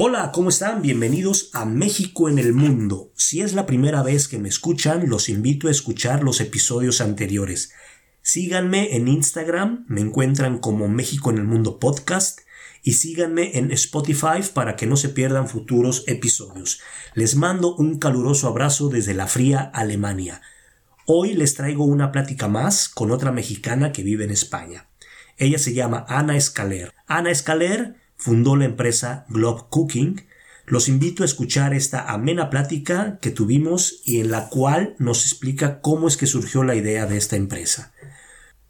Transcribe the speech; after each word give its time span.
Hola, 0.00 0.30
¿cómo 0.30 0.50
están? 0.50 0.80
Bienvenidos 0.80 1.50
a 1.54 1.64
México 1.64 2.28
en 2.28 2.38
el 2.38 2.52
Mundo. 2.52 3.10
Si 3.16 3.40
es 3.40 3.52
la 3.54 3.66
primera 3.66 4.04
vez 4.04 4.28
que 4.28 4.38
me 4.38 4.48
escuchan, 4.48 5.08
los 5.08 5.28
invito 5.28 5.66
a 5.66 5.72
escuchar 5.72 6.22
los 6.22 6.40
episodios 6.40 7.00
anteriores. 7.00 7.72
Síganme 8.22 8.94
en 8.94 9.08
Instagram, 9.08 9.86
me 9.88 10.00
encuentran 10.00 10.60
como 10.60 10.86
México 10.86 11.30
en 11.30 11.38
el 11.38 11.46
Mundo 11.46 11.80
Podcast 11.80 12.42
y 12.84 12.92
síganme 12.92 13.58
en 13.58 13.72
Spotify 13.72 14.40
para 14.54 14.76
que 14.76 14.86
no 14.86 14.96
se 14.96 15.08
pierdan 15.08 15.48
futuros 15.48 16.04
episodios. 16.06 16.78
Les 17.14 17.34
mando 17.34 17.74
un 17.74 17.98
caluroso 17.98 18.46
abrazo 18.46 18.90
desde 18.90 19.14
la 19.14 19.26
fría 19.26 19.68
Alemania. 19.74 20.42
Hoy 21.06 21.34
les 21.34 21.54
traigo 21.54 21.84
una 21.84 22.12
plática 22.12 22.46
más 22.46 22.88
con 22.88 23.10
otra 23.10 23.32
mexicana 23.32 23.90
que 23.90 24.04
vive 24.04 24.22
en 24.22 24.30
España. 24.30 24.90
Ella 25.38 25.58
se 25.58 25.74
llama 25.74 26.04
Ana 26.06 26.36
Escaler. 26.36 26.94
Ana 27.08 27.32
Escaler 27.32 27.96
fundó 28.18 28.54
la 28.56 28.66
empresa 28.66 29.24
Globe 29.28 29.62
Cooking. 29.70 30.26
Los 30.66 30.88
invito 30.88 31.22
a 31.22 31.26
escuchar 31.26 31.72
esta 31.72 32.12
amena 32.12 32.50
plática 32.50 33.18
que 33.22 33.30
tuvimos 33.30 34.02
y 34.04 34.20
en 34.20 34.30
la 34.30 34.50
cual 34.50 34.94
nos 34.98 35.24
explica 35.24 35.80
cómo 35.80 36.08
es 36.08 36.18
que 36.18 36.26
surgió 36.26 36.62
la 36.62 36.74
idea 36.74 37.06
de 37.06 37.16
esta 37.16 37.36
empresa. 37.36 37.94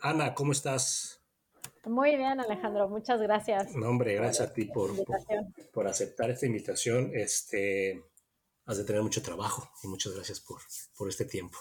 Ana, 0.00 0.34
¿cómo 0.34 0.50
estás? 0.50 1.21
Muy 1.84 2.16
bien, 2.16 2.38
Alejandro, 2.40 2.88
muchas 2.88 3.20
gracias. 3.20 3.74
No, 3.74 3.88
hombre, 3.88 4.14
gracias 4.14 4.48
a 4.48 4.52
ti 4.52 4.66
por, 4.66 4.90
por, 5.72 5.88
aceptar 5.88 6.30
esta 6.30 6.46
invitación. 6.46 7.10
Este, 7.14 8.04
has 8.66 8.78
de 8.78 8.84
tener 8.84 9.02
mucho 9.02 9.22
trabajo 9.22 9.68
y 9.82 9.88
muchas 9.88 10.14
gracias 10.14 10.40
por, 10.40 10.60
por 10.96 11.08
este 11.08 11.24
tiempo. 11.24 11.58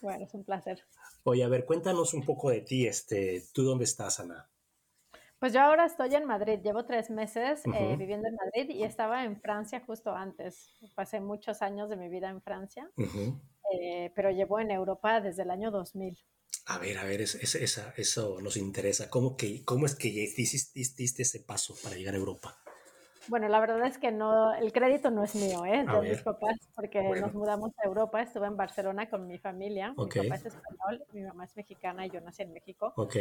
Bueno, 0.00 0.24
es 0.24 0.34
un 0.34 0.44
placer. 0.44 0.82
Oye, 1.24 1.44
a 1.44 1.48
ver, 1.48 1.64
cuéntanos 1.66 2.14
un 2.14 2.24
poco 2.24 2.50
de 2.50 2.62
ti. 2.62 2.86
Este, 2.86 3.42
¿Tú 3.52 3.64
dónde 3.64 3.84
estás, 3.84 4.20
Ana? 4.20 4.48
Pues 5.38 5.52
yo 5.52 5.60
ahora 5.60 5.84
estoy 5.84 6.14
en 6.14 6.24
Madrid, 6.24 6.60
llevo 6.62 6.86
tres 6.86 7.10
meses 7.10 7.62
eh, 7.66 7.96
viviendo 7.98 8.26
en 8.28 8.34
Madrid 8.34 8.70
y 8.70 8.82
estaba 8.82 9.24
en 9.24 9.38
Francia 9.40 9.82
justo 9.84 10.14
antes. 10.14 10.70
Pasé 10.94 11.20
muchos 11.20 11.60
años 11.60 11.90
de 11.90 11.96
mi 11.96 12.08
vida 12.08 12.30
en 12.30 12.40
Francia, 12.40 12.90
eh, 12.96 14.10
pero 14.14 14.30
llevo 14.30 14.58
en 14.58 14.70
Europa 14.70 15.20
desde 15.20 15.42
el 15.42 15.50
año 15.50 15.70
2000. 15.70 16.16
A 16.66 16.78
ver, 16.78 16.96
a 16.98 17.04
ver, 17.04 17.20
eso 17.20 18.40
nos 18.40 18.56
interesa. 18.56 19.10
¿Cómo, 19.10 19.36
que, 19.36 19.64
¿Cómo 19.64 19.84
es 19.86 19.94
que 19.94 20.08
diste, 20.08 21.22
ese 21.22 21.40
paso 21.40 21.74
para 21.82 21.96
llegar 21.96 22.14
a 22.14 22.18
Europa? 22.18 22.56
Bueno, 23.28 23.48
la 23.48 23.60
verdad 23.60 23.86
es 23.86 23.98
que 23.98 24.12
no, 24.12 24.54
el 24.54 24.72
crédito 24.72 25.10
no 25.10 25.24
es 25.24 25.34
mío, 25.34 25.64
¿eh? 25.64 25.84
de 25.84 26.10
mis 26.10 26.22
papás, 26.22 26.56
porque 26.74 27.02
nos 27.02 27.32
mudamos 27.32 27.70
a 27.78 27.86
Europa, 27.86 28.20
estuve 28.20 28.46
en 28.46 28.56
Barcelona 28.56 29.08
con 29.08 29.26
mi 29.26 29.38
familia, 29.38 29.94
mi 29.96 30.06
papá 30.06 30.34
es 30.34 30.46
español, 30.46 31.04
mi 31.12 31.22
mamá 31.22 31.44
es 31.44 31.56
mexicana 31.56 32.06
y 32.06 32.10
yo 32.10 32.20
nací 32.20 32.42
en 32.42 32.52
México. 32.52 32.92
Ok. 32.96 33.16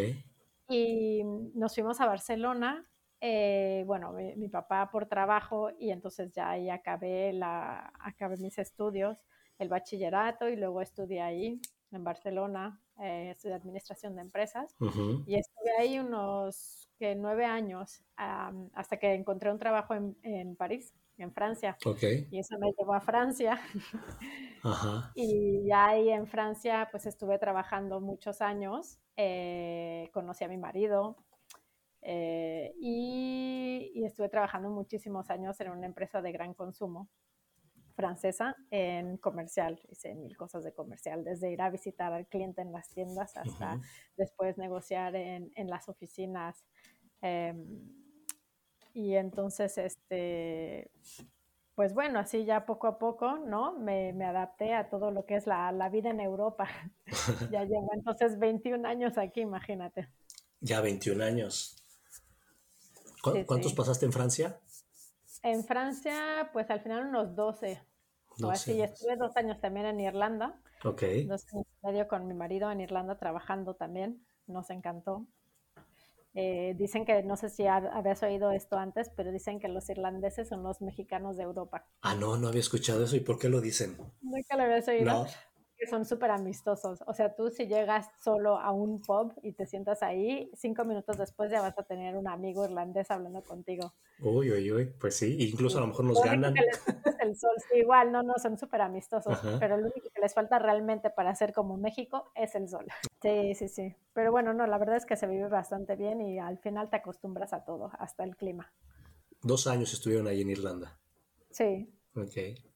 Y 0.68 1.24
nos 1.56 1.74
fuimos 1.74 2.02
a 2.02 2.06
Barcelona, 2.06 2.86
eh, 3.22 3.84
bueno, 3.88 4.12
mi, 4.12 4.50
papá 4.50 4.90
por 4.92 5.06
trabajo 5.06 5.70
y 5.80 5.92
entonces 5.92 6.34
ya 6.34 6.50
ahí 6.50 6.70
acabé, 6.70 7.32
la, 7.32 7.94
acabé 8.02 8.36
mis 8.36 8.58
estudios, 8.58 9.24
el 9.60 9.70
bachillerato 9.70 10.50
y 10.50 10.58
luego 10.58 10.82
estudié 10.82 11.22
ahí 11.22 11.62
en 11.92 12.04
Barcelona, 12.04 12.83
eh, 13.00 13.32
estudié 13.32 13.56
administración 13.56 14.16
de 14.16 14.22
empresas. 14.22 14.76
Y 15.26 15.36
estuve 15.36 15.72
ahí 15.80 16.00
unos 16.00 16.90
que 16.98 17.16
nueve 17.16 17.46
años 17.46 18.04
hasta 18.16 18.98
que 18.98 19.14
encontré 19.14 19.52
un 19.52 19.60
trabajo 19.60 19.94
en, 19.94 20.16
en 20.24 20.56
París, 20.56 20.94
en 21.18 21.32
Francia. 21.32 21.78
Y 22.32 22.40
eso 22.40 22.58
me 22.60 22.72
llevó 22.78 22.94
a 22.94 23.02
Francia. 23.02 23.60
Y 25.16 25.66
ya 25.68 25.88
ahí 25.88 26.10
en 26.10 26.26
Francia 26.26 26.88
pues 26.90 27.06
estuve 27.06 27.38
trabajando 27.38 28.00
muchos 28.00 28.42
años, 28.42 28.98
eh, 29.18 30.10
conocí 30.14 30.46
a 30.46 30.48
mi 30.48 30.58
marido, 30.58 31.18
eh, 32.02 32.74
y, 32.80 33.92
y, 33.94 34.06
estuve 34.06 34.30
trabajando 34.30 34.70
muchísimos 34.70 35.30
años 35.30 35.60
en 35.60 35.72
una 35.72 35.86
empresa 35.86 36.22
de 36.22 36.32
gran 36.32 36.54
consumo 36.54 37.10
francesa 38.04 38.58
en 38.70 39.16
comercial. 39.16 39.80
Hice 39.90 40.14
mil 40.14 40.36
cosas 40.36 40.66
de 40.66 40.74
comercial, 40.74 41.24
desde 41.24 41.50
ir 41.52 41.62
a 41.62 41.70
visitar 41.70 42.12
al 42.12 42.28
cliente 42.28 42.62
en 42.62 42.74
las 42.74 42.90
tiendas 42.90 43.38
hasta 43.38 43.80
después 44.18 44.58
negociar 44.58 45.16
en, 45.16 45.52
en 45.56 45.70
las 45.70 45.88
oficinas. 45.88 46.66
Em, 47.22 47.64
y 48.94 49.16
entonces, 49.16 49.78
este, 49.78 50.92
pues 51.76 51.94
bueno, 51.94 52.20
así 52.20 52.44
ya 52.44 52.66
poco 52.66 52.88
a 52.88 53.00
poco, 53.00 53.38
¿no? 53.38 53.80
Me, 53.80 54.12
me 54.12 54.26
adapté 54.26 54.74
a 54.74 54.90
todo 54.90 55.10
lo 55.10 55.26
que 55.26 55.36
es 55.38 55.48
la, 55.48 55.72
la 55.72 55.88
vida 55.88 56.10
en 56.10 56.20
Europa. 56.20 56.68
ya 57.52 57.64
llevo 57.64 57.90
entonces 57.94 58.38
21 58.38 58.86
años 58.86 59.18
aquí, 59.18 59.40
imagínate. 59.40 60.10
Ya 60.60 60.82
21 60.82 61.24
años. 61.24 61.78
¿Cuántos 63.22 63.74
pasaste 63.74 64.06
en 64.06 64.12
Francia? 64.12 64.60
En 65.42 65.64
Francia, 65.64 66.50
pues 66.52 66.70
al 66.70 66.82
final 66.82 67.08
unos 67.08 67.34
12. 67.34 67.93
O 68.42 68.50
así, 68.50 68.82
estuve 68.82 69.16
dos 69.16 69.36
años 69.38 69.60
también 69.60 69.86
en 69.86 70.00
Irlanda. 70.00 70.60
Ok. 70.84 71.04
Dos 71.28 71.46
años 71.54 71.68
y 71.82 71.88
medio 71.88 72.08
con 72.08 72.28
mi 72.28 72.34
marido 72.34 72.72
en 72.72 72.82
Irlanda 72.82 73.18
trabajando 73.18 73.76
también. 73.76 74.26
Nos 74.48 74.70
encantó. 74.70 75.26
Eh, 76.36 76.74
dicen 76.78 77.06
que, 77.06 77.22
no 77.22 77.38
sé 77.38 77.50
si 77.50 77.68
habías 77.68 78.24
oído 78.24 78.52
esto 78.52 78.78
antes, 78.78 79.12
pero 79.16 79.32
dicen 79.32 79.60
que 79.60 79.68
los 79.68 79.88
irlandeses 79.90 80.50
son 80.50 80.64
los 80.64 80.82
mexicanos 80.82 81.38
de 81.38 81.44
Europa. 81.44 81.86
Ah, 82.02 82.16
no, 82.16 82.38
no 82.38 82.48
había 82.48 82.62
escuchado 82.62 83.04
eso. 83.04 83.16
¿Y 83.16 83.20
por 83.20 83.38
qué 83.38 83.50
lo 83.50 83.62
dicen? 83.62 83.98
Nunca 84.22 84.58
lo 84.58 84.64
habías 84.64 84.88
oído. 84.88 85.06
No 85.06 85.28
son 85.90 86.06
súper 86.06 86.32
amistosos. 86.32 87.04
O 87.08 87.14
sea, 87.14 87.36
tú 87.36 87.50
si 87.50 87.68
llegas 87.68 88.08
solo 88.22 88.58
a 88.58 88.72
un 88.72 89.02
pub 89.02 89.34
y 89.42 89.54
te 89.54 89.66
sientas 89.66 90.04
ahí, 90.04 90.50
cinco 90.56 90.86
minutos 90.86 91.18
después 91.18 91.52
ya 91.52 91.62
vas 91.62 91.78
a 91.78 91.84
tener 91.84 92.16
un 92.16 92.28
amigo 92.28 92.66
irlandés 92.66 93.12
hablando 93.12 93.44
contigo. 93.44 93.94
Uy, 94.20 94.52
uy, 94.52 94.72
uy, 94.72 94.86
pues 95.00 95.16
sí, 95.16 95.36
incluso 95.40 95.78
a 95.78 95.82
lo 95.82 95.88
mejor 95.88 96.06
nos 96.06 96.24
ganan. 96.24 96.54
el 97.20 97.36
sol, 97.36 97.56
sí, 97.70 97.80
igual, 97.80 98.12
no, 98.12 98.24
no, 98.24 98.34
son 98.38 98.58
súper 98.58 98.82
amistosos, 98.82 99.40
pero 99.60 99.78
lo 99.78 99.84
único 99.84 100.10
que 100.14 100.22
les 100.22 100.34
falta 100.34 100.60
realmente 100.60 101.10
para 101.10 101.34
ser 101.36 101.54
como 101.54 101.78
México 101.78 102.32
es 102.36 102.56
el 102.56 102.68
sol. 102.68 102.86
Sí, 103.22 103.56
sí, 103.56 103.68
sí. 103.70 103.96
Pero 104.14 104.32
bueno, 104.32 104.54
no, 104.54 104.68
la 104.68 104.78
verdad 104.78 104.98
es 104.98 105.06
que 105.06 105.16
se 105.16 105.28
vive 105.28 105.48
bastante 105.48 105.96
bien 105.96 106.22
y 106.22 106.40
al 106.40 106.58
final 106.60 106.90
te 106.90 106.98
acostumbras 106.98 107.54
a 107.54 107.64
todo, 107.64 107.92
hasta 107.98 108.24
el 108.24 108.36
clima. 108.36 108.72
Dos 109.42 109.68
años 109.68 109.94
estuvieron 109.94 110.28
ahí 110.28 110.42
en 110.42 110.50
Irlanda. 110.50 110.98
Sí. 111.50 111.94
Ok. 112.16 112.73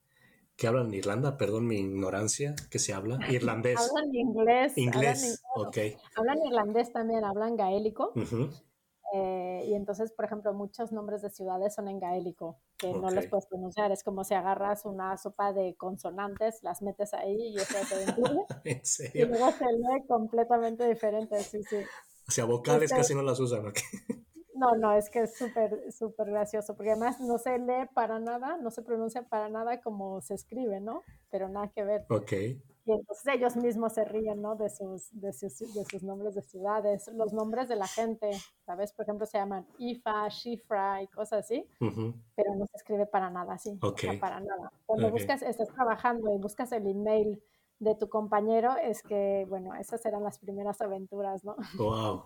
¿Qué 0.58 0.66
hablan 0.66 0.88
en 0.88 0.96
Irlanda? 0.96 1.38
Perdón 1.38 1.68
mi 1.68 1.78
ignorancia. 1.78 2.56
¿Qué 2.72 2.80
se 2.80 2.92
habla? 2.92 3.20
Irlandés. 3.30 3.78
hablan 3.78 4.14
inglés. 4.14 4.76
Inglés, 4.76 5.44
hablan, 5.56 5.68
ok. 5.68 5.78
Hablan 6.16 6.38
irlandés 6.48 6.92
también, 6.92 7.24
hablan 7.24 7.56
gaélico. 7.56 8.12
Eh, 9.14 9.66
y 9.68 9.76
entonces, 9.76 10.12
por 10.12 10.26
ejemplo, 10.26 10.54
muchos 10.54 10.92
nombres 10.92 11.22
de 11.22 11.30
ciudades 11.30 11.76
son 11.76 11.88
en 11.88 12.00
gaélico, 12.00 12.60
que 12.76 12.92
no 12.92 13.12
los 13.12 13.28
puedes 13.28 13.46
pronunciar. 13.46 13.92
Es 13.92 14.04
como 14.04 14.24
si 14.24 14.34
agarras 14.34 14.84
una 14.86 15.16
sopa 15.18 15.54
de 15.54 15.76
consonantes, 15.76 16.64
las 16.64 16.82
metes 16.82 17.14
ahí 17.14 17.54
y 17.54 17.58
eso 17.58 17.76
te 17.88 18.04
entiende. 18.04 18.42
¿En 18.66 18.84
serio? 18.84 19.26
Y 19.26 19.30
luego 19.30 19.52
se 19.52 19.66
lee 19.66 20.08
completamente 20.08 20.88
diferente, 20.88 21.40
sí, 21.42 21.62
sí. 21.70 21.78
O 22.28 22.32
sea, 22.32 22.46
vocales 22.46 22.92
casi 22.92 23.14
no 23.14 23.22
las 23.22 23.40
usan, 23.40 23.68
¿ok? 23.68 23.78
No, 24.58 24.76
no, 24.76 24.94
es 24.94 25.10
que 25.10 25.22
es 25.22 25.38
súper, 25.38 25.92
súper 25.92 26.32
gracioso, 26.32 26.76
porque 26.76 26.92
además 26.92 27.20
no 27.20 27.38
se 27.38 27.60
lee 27.60 27.88
para 27.94 28.20
nada, 28.20 28.58
no 28.58 28.72
se 28.72 28.82
pronuncia 28.82 29.22
para 29.24 29.50
nada 29.50 29.82
como 29.82 30.20
se 30.22 30.34
escribe, 30.34 30.80
¿no? 30.80 31.04
Pero 31.30 31.48
nada 31.48 31.68
que 31.70 31.84
ver. 31.84 32.06
Ok. 32.10 32.32
Y 32.88 32.94
entonces 32.94 33.28
ellos 33.36 33.56
mismos 33.58 33.94
se 33.94 34.06
ríen, 34.06 34.42
¿no? 34.42 34.56
De 34.56 34.70
sus, 34.70 35.10
de 35.12 35.34
sus, 35.34 35.60
de 35.74 35.84
sus 35.86 36.04
nombres 36.04 36.36
de 36.36 36.42
ciudades, 36.42 37.10
los 37.10 37.34
nombres 37.34 37.68
de 37.68 37.76
la 37.76 37.86
gente, 37.86 38.32
¿sabes? 38.66 38.94
Por 38.94 39.04
ejemplo, 39.04 39.26
se 39.26 39.38
llaman 39.38 39.68
Ifa, 39.78 40.28
Shifra 40.30 41.04
y 41.04 41.08
cosas 41.08 41.44
así, 41.46 41.70
pero 41.80 42.56
no 42.56 42.66
se 42.66 42.78
escribe 42.78 43.06
para 43.06 43.30
nada 43.30 43.56
así, 43.56 43.78
Ok. 43.82 44.04
para 44.22 44.40
nada. 44.40 44.72
Cuando 44.86 45.12
buscas, 45.12 45.42
estás 45.42 45.68
trabajando 45.68 46.34
y 46.34 46.38
buscas 46.40 46.72
el 46.72 46.88
email 46.88 47.44
de 47.80 47.94
tu 47.96 48.08
compañero, 48.10 48.76
es 48.82 49.04
que, 49.04 49.46
bueno, 49.50 49.76
esas 49.76 50.04
eran 50.06 50.24
las 50.24 50.40
primeras 50.40 50.80
aventuras, 50.82 51.44
¿no? 51.44 51.58
Wow. 51.78 52.24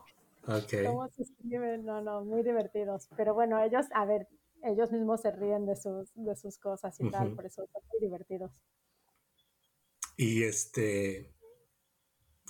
Okay. 0.48 0.86
¿Cómo 0.86 1.08
se 1.10 1.24
escriben? 1.24 1.86
No, 1.86 2.02
no, 2.02 2.24
muy 2.24 2.44
divertidos. 2.44 3.08
Pero 3.16 3.34
bueno, 3.34 3.62
ellos, 3.64 3.86
a 3.94 4.06
ver, 4.06 4.28
ellos 4.64 4.92
mismos 4.92 5.22
se 5.22 5.32
ríen 5.32 5.66
de 5.66 5.76
sus, 5.76 6.12
de 6.16 6.36
sus 6.36 6.58
cosas 6.58 7.00
y 7.00 7.10
tal, 7.10 7.36
por 7.36 7.46
eso 7.46 7.68
son 7.72 7.82
muy 7.92 8.00
divertidos. 8.02 8.52
Y 10.18 10.44
este, 10.44 11.34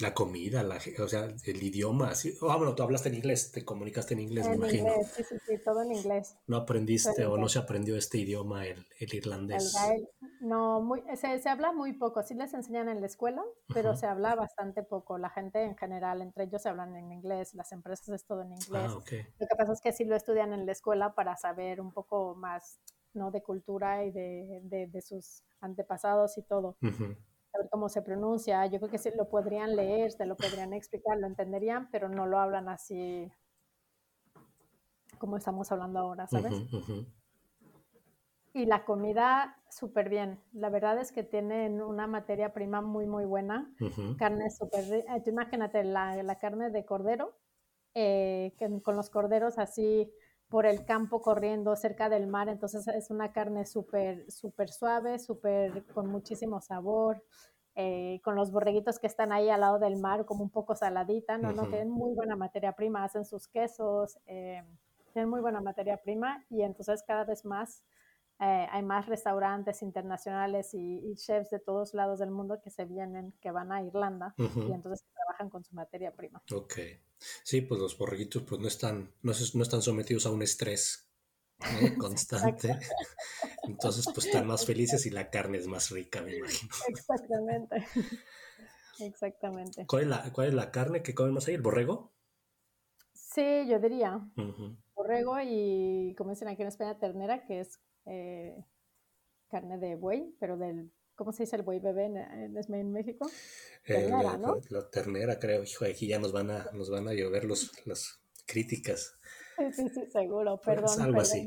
La 0.01 0.13
comida, 0.13 0.63
la, 0.63 0.79
o 1.03 1.07
sea, 1.07 1.25
el 1.45 1.63
idioma. 1.63 2.15
Sí. 2.15 2.33
Ah, 2.41 2.57
bueno, 2.57 2.73
tú 2.75 2.83
hablaste 2.83 3.09
en 3.09 3.15
inglés, 3.15 3.51
te 3.51 3.63
comunicaste 3.63 4.13
en 4.15 4.21
inglés, 4.21 4.45
en 4.45 4.51
me 4.51 4.57
imagino. 4.57 4.89
Inglés, 4.89 5.13
sí, 5.15 5.23
sí, 5.23 5.35
sí, 5.47 5.57
todo 5.63 5.83
en 5.83 5.91
inglés. 5.91 6.35
¿No 6.47 6.57
aprendiste 6.57 7.25
o 7.25 7.37
no 7.37 7.47
se 7.47 7.59
aprendió 7.59 7.95
este 7.95 8.17
idioma, 8.17 8.65
el, 8.65 8.85
el 8.99 9.13
irlandés? 9.13 9.75
El 9.91 10.07
no, 10.41 10.81
muy, 10.81 11.03
se, 11.15 11.39
se, 11.39 11.49
habla 11.49 11.71
muy 11.71 11.93
poco. 11.93 12.23
Sí 12.23 12.33
les 12.33 12.53
enseñan 12.53 12.89
en 12.89 12.99
la 12.99 13.05
escuela, 13.05 13.43
pero 13.73 13.91
uh 13.91 13.93
-huh. 13.93 13.99
se 13.99 14.07
habla 14.07 14.35
bastante 14.35 14.81
poco. 14.83 15.17
La 15.17 15.29
gente 15.29 15.63
en 15.63 15.77
general, 15.77 16.21
entre 16.21 16.45
ellos 16.45 16.61
se 16.63 16.69
hablan 16.69 16.95
en 16.95 17.11
inglés, 17.11 17.53
las 17.53 17.71
empresas 17.71 18.09
es 18.09 18.25
todo 18.25 18.41
en 18.41 18.53
inglés. 18.53 18.83
Ah, 18.87 18.95
okay. 18.95 19.23
Lo 19.39 19.47
que 19.47 19.55
pasa 19.55 19.73
es 19.73 19.81
que 19.81 19.91
sí 19.91 20.03
lo 20.03 20.15
estudian 20.15 20.51
en 20.53 20.65
la 20.65 20.71
escuela 20.71 21.13
para 21.13 21.37
saber 21.37 21.79
un 21.79 21.91
poco 21.91 22.33
más 22.35 22.79
¿no? 23.13 23.29
de 23.29 23.43
cultura 23.43 24.03
y 24.03 24.11
de, 24.11 24.61
de, 24.63 24.87
de 24.87 25.01
sus 25.01 25.43
antepasados 25.59 26.37
y 26.37 26.41
todo. 26.43 26.75
Uh 26.81 26.87
-huh 26.87 27.15
saber 27.51 27.69
cómo 27.69 27.89
se 27.89 28.01
pronuncia. 28.01 28.65
Yo 28.67 28.79
creo 28.79 28.91
que 28.91 28.97
sí 28.97 29.09
lo 29.15 29.29
podrían 29.29 29.75
leer, 29.75 30.11
se 30.11 30.25
lo 30.25 30.35
podrían 30.35 30.73
explicar, 30.73 31.17
lo 31.17 31.27
entenderían, 31.27 31.89
pero 31.91 32.09
no 32.09 32.25
lo 32.25 32.39
hablan 32.39 32.69
así 32.69 33.31
como 35.17 35.37
estamos 35.37 35.71
hablando 35.71 35.99
ahora, 35.99 36.25
¿sabes? 36.27 36.51
Uh 36.51 36.57
-huh, 36.57 36.77
uh 36.77 36.81
-huh. 36.81 37.05
Y 38.53 38.65
la 38.65 38.83
comida, 38.83 39.55
súper 39.69 40.09
bien. 40.09 40.41
La 40.51 40.69
verdad 40.69 40.99
es 40.99 41.11
que 41.11 41.23
tienen 41.23 41.81
una 41.81 42.07
materia 42.07 42.53
prima 42.53 42.81
muy, 42.81 43.05
muy 43.05 43.25
buena. 43.25 43.71
Uh 43.79 43.85
-huh. 43.85 44.17
Carne 44.17 44.49
súper... 44.49 44.83
Eh, 44.93 45.23
imagínate 45.27 45.83
la, 45.83 46.21
la, 46.23 46.39
carne 46.39 46.71
de 46.71 46.85
cordero, 46.85 47.37
eh, 47.93 48.53
que, 48.57 48.81
con 48.81 48.95
los 48.95 49.09
corderos 49.09 49.57
así 49.57 50.11
por 50.51 50.65
el 50.65 50.83
campo 50.83 51.21
corriendo 51.21 51.77
cerca 51.77 52.09
del 52.09 52.27
mar, 52.27 52.49
entonces 52.49 52.85
es 52.89 53.09
una 53.09 53.31
carne 53.31 53.65
súper, 53.65 54.29
súper 54.29 54.69
suave, 54.69 55.17
súper 55.17 55.85
con 55.93 56.07
muchísimo 56.07 56.59
sabor, 56.59 57.23
eh, 57.73 58.19
con 58.21 58.35
los 58.35 58.51
borreguitos 58.51 58.99
que 58.99 59.07
están 59.07 59.31
ahí 59.31 59.49
al 59.49 59.61
lado 59.61 59.79
del 59.79 59.95
mar, 59.95 60.25
como 60.25 60.43
un 60.43 60.49
poco 60.49 60.75
saladita, 60.75 61.37
¿no? 61.37 61.49
Uh 61.49 61.51
-huh. 61.53 61.55
¿no? 61.55 61.67
Tienen 61.69 61.89
muy 61.89 62.13
buena 62.13 62.35
materia 62.35 62.73
prima, 62.73 63.05
hacen 63.05 63.23
sus 63.23 63.47
quesos, 63.47 64.19
eh, 64.25 64.61
tienen 65.13 65.29
muy 65.29 65.39
buena 65.39 65.61
materia 65.61 65.95
prima 65.95 66.45
y 66.49 66.63
entonces 66.63 67.01
cada 67.07 67.23
vez 67.23 67.45
más 67.45 67.85
eh, 68.43 68.67
hay 68.71 68.81
más 68.81 69.05
restaurantes 69.05 69.83
internacionales 69.83 70.73
y, 70.73 70.97
y, 70.97 71.15
chefs 71.15 71.51
de 71.51 71.59
todos 71.59 71.93
lados 71.93 72.17
del 72.17 72.31
mundo 72.31 72.59
que 72.59 72.71
se 72.71 72.85
vienen, 72.85 73.33
que 73.39 73.51
van 73.51 73.71
a 73.71 73.83
Irlanda 73.83 74.33
uh 74.39 74.43
-huh. 74.43 74.69
y 74.69 74.73
entonces 74.73 75.05
trabajan 75.13 75.51
con 75.51 75.63
su 75.63 75.75
materia 75.75 76.11
prima. 76.11 76.41
Ok. 76.51 76.73
Sí, 77.43 77.61
pues 77.61 77.79
los 77.79 77.95
borreguitos 77.95 78.41
pues 78.41 78.59
no 78.59 78.67
están, 78.67 79.13
no, 79.21 79.31
no 79.53 79.63
están 79.63 79.83
sometidos 79.83 80.25
a 80.25 80.31
un 80.31 80.41
estrés 80.41 81.07
¿eh? 81.59 81.95
constante. 81.99 82.79
Entonces 83.61 84.05
pues 84.11 84.25
están 84.25 84.47
más 84.47 84.65
felices 84.65 85.05
y 85.05 85.11
la 85.11 85.29
carne 85.29 85.59
es 85.59 85.67
más 85.67 85.91
rica, 85.91 86.23
me 86.23 86.35
imagino. 86.37 86.73
Exactamente. 86.87 87.75
Exactamente. 88.99 89.85
¿Cuál 89.85 90.01
es 90.01 90.07
la, 90.07 90.33
cuál 90.33 90.47
es 90.47 90.53
la 90.55 90.71
carne 90.71 91.03
que 91.03 91.13
comen 91.13 91.35
más 91.35 91.47
ahí? 91.47 91.53
¿El 91.53 91.61
borrego? 91.61 92.11
Sí, 93.13 93.67
yo 93.67 93.79
diría. 93.79 94.15
Uh 94.35 94.41
-huh. 94.41 94.77
Borrego 94.95 95.39
y, 95.41 96.15
como 96.17 96.31
dicen 96.31 96.47
aquí 96.47 96.63
en 96.63 96.67
España, 96.69 96.97
ternera, 96.97 97.45
que 97.45 97.61
es 97.61 97.79
eh, 98.05 98.65
carne 99.49 99.77
de 99.77 99.95
buey, 99.95 100.35
pero 100.39 100.57
del, 100.57 100.91
¿cómo 101.15 101.31
se 101.31 101.43
dice 101.43 101.55
el 101.55 101.61
buey 101.61 101.79
bebé 101.79 102.05
en, 102.05 102.17
en, 102.17 102.73
en 102.73 102.91
México? 102.91 103.29
Ternera, 103.85 104.19
eh, 104.19 104.23
la, 104.23 104.37
¿no? 104.37 104.61
la, 104.69 104.89
ternera, 104.89 105.39
creo. 105.39 105.63
Hijo, 105.63 105.85
aquí 105.85 106.07
ya 106.07 106.19
nos 106.19 106.31
van 106.31 106.49
a, 106.49 106.69
nos 106.73 106.89
van 106.89 107.07
a 107.07 107.13
llover 107.13 107.45
los, 107.45 107.71
las 107.85 108.21
críticas. 108.45 109.17
Sí, 109.57 109.63
sí, 109.73 109.89
sí, 109.89 110.05
seguro. 110.11 110.59
Perdón. 110.61 110.85
Pues 110.85 110.99
algo 110.99 111.21
así. 111.21 111.45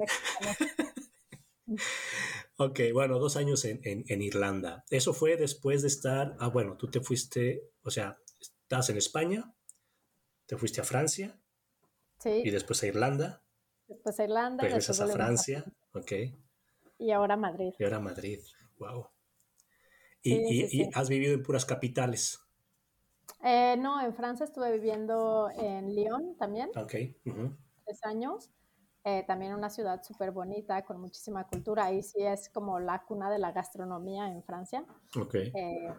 ok, 2.58 2.80
bueno, 2.92 3.18
dos 3.18 3.36
años 3.36 3.64
en, 3.64 3.80
en, 3.84 4.04
en, 4.08 4.22
Irlanda. 4.22 4.84
Eso 4.90 5.14
fue 5.14 5.36
después 5.36 5.82
de 5.82 5.88
estar, 5.88 6.36
ah, 6.38 6.48
bueno, 6.48 6.76
tú 6.76 6.88
te 6.90 7.00
fuiste, 7.00 7.70
o 7.82 7.90
sea, 7.90 8.18
estás 8.40 8.90
en 8.90 8.96
España, 8.96 9.54
te 10.46 10.56
fuiste 10.56 10.80
a 10.80 10.84
Francia. 10.84 11.40
Sí. 12.18 12.42
Y 12.44 12.50
después 12.50 12.82
a 12.82 12.86
Irlanda. 12.86 13.42
Después 13.86 14.18
a 14.20 14.24
Irlanda. 14.24 14.62
Regresas 14.62 15.00
a 15.00 15.08
Francia, 15.08 15.64
a 15.92 15.98
ok. 15.98 16.12
Y 16.98 17.10
ahora 17.10 17.36
Madrid. 17.36 17.72
Y 17.78 17.84
ahora 17.84 18.00
Madrid, 18.00 18.40
wow. 18.78 19.06
¿Y, 20.22 20.30
sí, 20.30 20.42
y, 20.48 20.68
sí, 20.68 20.82
y 20.82 20.90
has 20.94 21.08
vivido 21.08 21.34
en 21.34 21.42
puras 21.42 21.64
capitales? 21.64 22.40
Eh, 23.42 23.76
no, 23.76 24.00
en 24.00 24.14
Francia 24.14 24.44
estuve 24.44 24.72
viviendo 24.72 25.50
en 25.54 25.94
Lyon 25.94 26.36
también. 26.38 26.70
Ok. 26.70 26.94
Uh 27.26 27.30
-huh. 27.30 27.56
Tres 27.84 28.04
años. 28.04 28.50
Eh, 29.06 29.22
también 29.26 29.52
una 29.52 29.68
ciudad 29.68 30.02
súper 30.02 30.30
bonita, 30.30 30.82
con 30.82 30.98
muchísima 30.98 31.46
cultura. 31.46 31.84
Ahí 31.84 32.02
sí 32.02 32.22
es 32.22 32.48
como 32.48 32.80
la 32.80 33.04
cuna 33.04 33.30
de 33.30 33.38
la 33.38 33.52
gastronomía 33.52 34.32
en 34.32 34.42
Francia. 34.42 34.86
Okay. 35.14 35.52
Eh, 35.54 35.92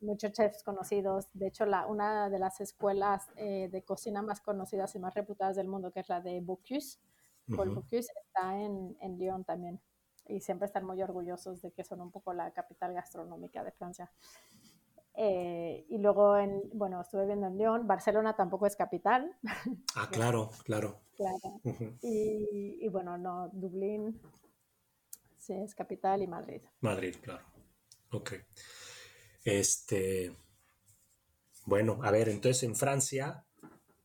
muchos 0.00 0.30
chefs 0.30 0.62
conocidos. 0.62 1.26
De 1.32 1.48
hecho, 1.48 1.66
la, 1.66 1.86
una 1.86 2.30
de 2.30 2.38
las 2.38 2.60
escuelas 2.60 3.28
eh, 3.34 3.68
de 3.72 3.82
cocina 3.82 4.22
más 4.22 4.40
conocidas 4.40 4.94
y 4.94 5.00
más 5.00 5.14
reputadas 5.14 5.56
del 5.56 5.66
mundo, 5.66 5.90
que 5.90 5.98
es 6.00 6.08
la 6.08 6.20
de 6.20 6.40
Bocuse, 6.40 7.00
uh 7.48 7.54
-huh. 7.54 7.74
Bocuse 7.74 8.12
está 8.24 8.56
en, 8.60 8.96
en 9.00 9.18
Lyon 9.18 9.42
también. 9.42 9.80
Y 10.26 10.40
siempre 10.40 10.66
están 10.66 10.84
muy 10.84 11.02
orgullosos 11.02 11.60
de 11.62 11.72
que 11.72 11.84
son 11.84 12.00
un 12.00 12.10
poco 12.10 12.32
la 12.32 12.50
capital 12.52 12.94
gastronómica 12.94 13.62
de 13.62 13.72
Francia. 13.72 14.10
Eh, 15.16 15.86
y 15.88 15.98
luego, 15.98 16.36
en, 16.36 16.62
bueno, 16.72 17.00
estuve 17.00 17.22
viviendo 17.22 17.46
en 17.46 17.56
León. 17.56 17.86
Barcelona 17.86 18.34
tampoco 18.34 18.66
es 18.66 18.74
capital. 18.76 19.36
Ah, 19.94 20.08
claro, 20.10 20.50
claro. 20.64 21.00
claro. 21.16 21.60
Uh 21.62 21.70
-huh. 21.70 21.98
y, 22.02 22.84
y, 22.84 22.88
bueno, 22.88 23.16
no, 23.16 23.48
Dublín 23.52 24.20
sí 25.38 25.52
es 25.52 25.74
capital 25.74 26.22
y 26.22 26.26
Madrid. 26.26 26.62
Madrid, 26.80 27.14
claro. 27.22 27.44
Ok. 28.10 28.32
Este. 29.44 30.34
Bueno, 31.66 32.00
a 32.02 32.10
ver, 32.10 32.28
entonces 32.28 32.62
en 32.64 32.74
Francia, 32.74 33.44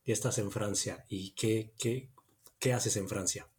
¿qué 0.04 0.12
estás 0.12 0.38
en 0.38 0.50
Francia? 0.50 1.04
¿Y 1.08 1.34
qué, 1.34 1.72
qué, 1.78 2.10
qué 2.58 2.72
haces 2.72 2.96
en 2.96 3.08
Francia? 3.08 3.49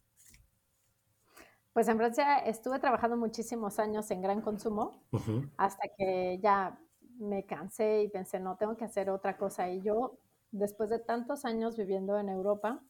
Pues 1.72 1.88
en 1.88 1.96
Francia 1.96 2.38
estuve 2.38 2.78
trabajando 2.78 3.16
muchísimos 3.16 3.78
años 3.78 4.10
en 4.10 4.20
gran 4.20 4.42
consumo 4.42 5.02
uh 5.12 5.16
-huh. 5.16 5.50
hasta 5.56 5.88
que 5.96 6.38
ya 6.42 6.78
me 7.18 7.46
cansé 7.46 8.02
y 8.02 8.08
pensé, 8.08 8.40
no, 8.40 8.56
tengo 8.56 8.76
que 8.76 8.84
hacer 8.84 9.08
otra 9.08 9.36
cosa. 9.38 9.70
Y 9.70 9.80
yo, 9.80 10.18
después 10.50 10.90
de 10.90 10.98
tantos 10.98 11.44
años 11.44 11.76
viviendo 11.76 12.18
en 12.18 12.28
Europa, 12.28 12.82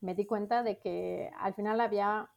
me 0.00 0.14
di 0.14 0.26
cuenta 0.26 0.62
de 0.62 0.78
que 0.78 1.30
al 1.38 1.54
final 1.54 1.80
había, 1.80 2.30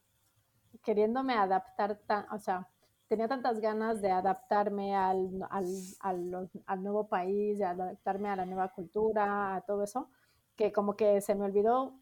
queriéndome 0.82 1.34
adaptar, 1.34 2.00
tan, 2.06 2.26
o 2.32 2.38
sea, 2.38 2.68
tenía 3.08 3.28
tantas 3.28 3.60
ganas 3.60 4.00
de 4.00 4.10
adaptarme 4.10 4.96
al, 4.96 5.28
al, 5.50 5.66
al, 6.00 6.50
al, 6.66 6.82
nuevo 6.82 7.08
país, 7.08 7.58
de 7.58 7.64
adaptarme 7.64 8.28
a 8.30 8.36
la 8.36 8.46
nueva 8.46 8.68
cultura, 8.68 9.56
a 9.56 9.60
todo 9.62 9.82
eso, 9.82 10.08
que 10.56 10.72
como 10.72 10.96
que 10.96 11.20
se 11.20 11.34
me 11.34 11.44
olvidó 11.44 12.00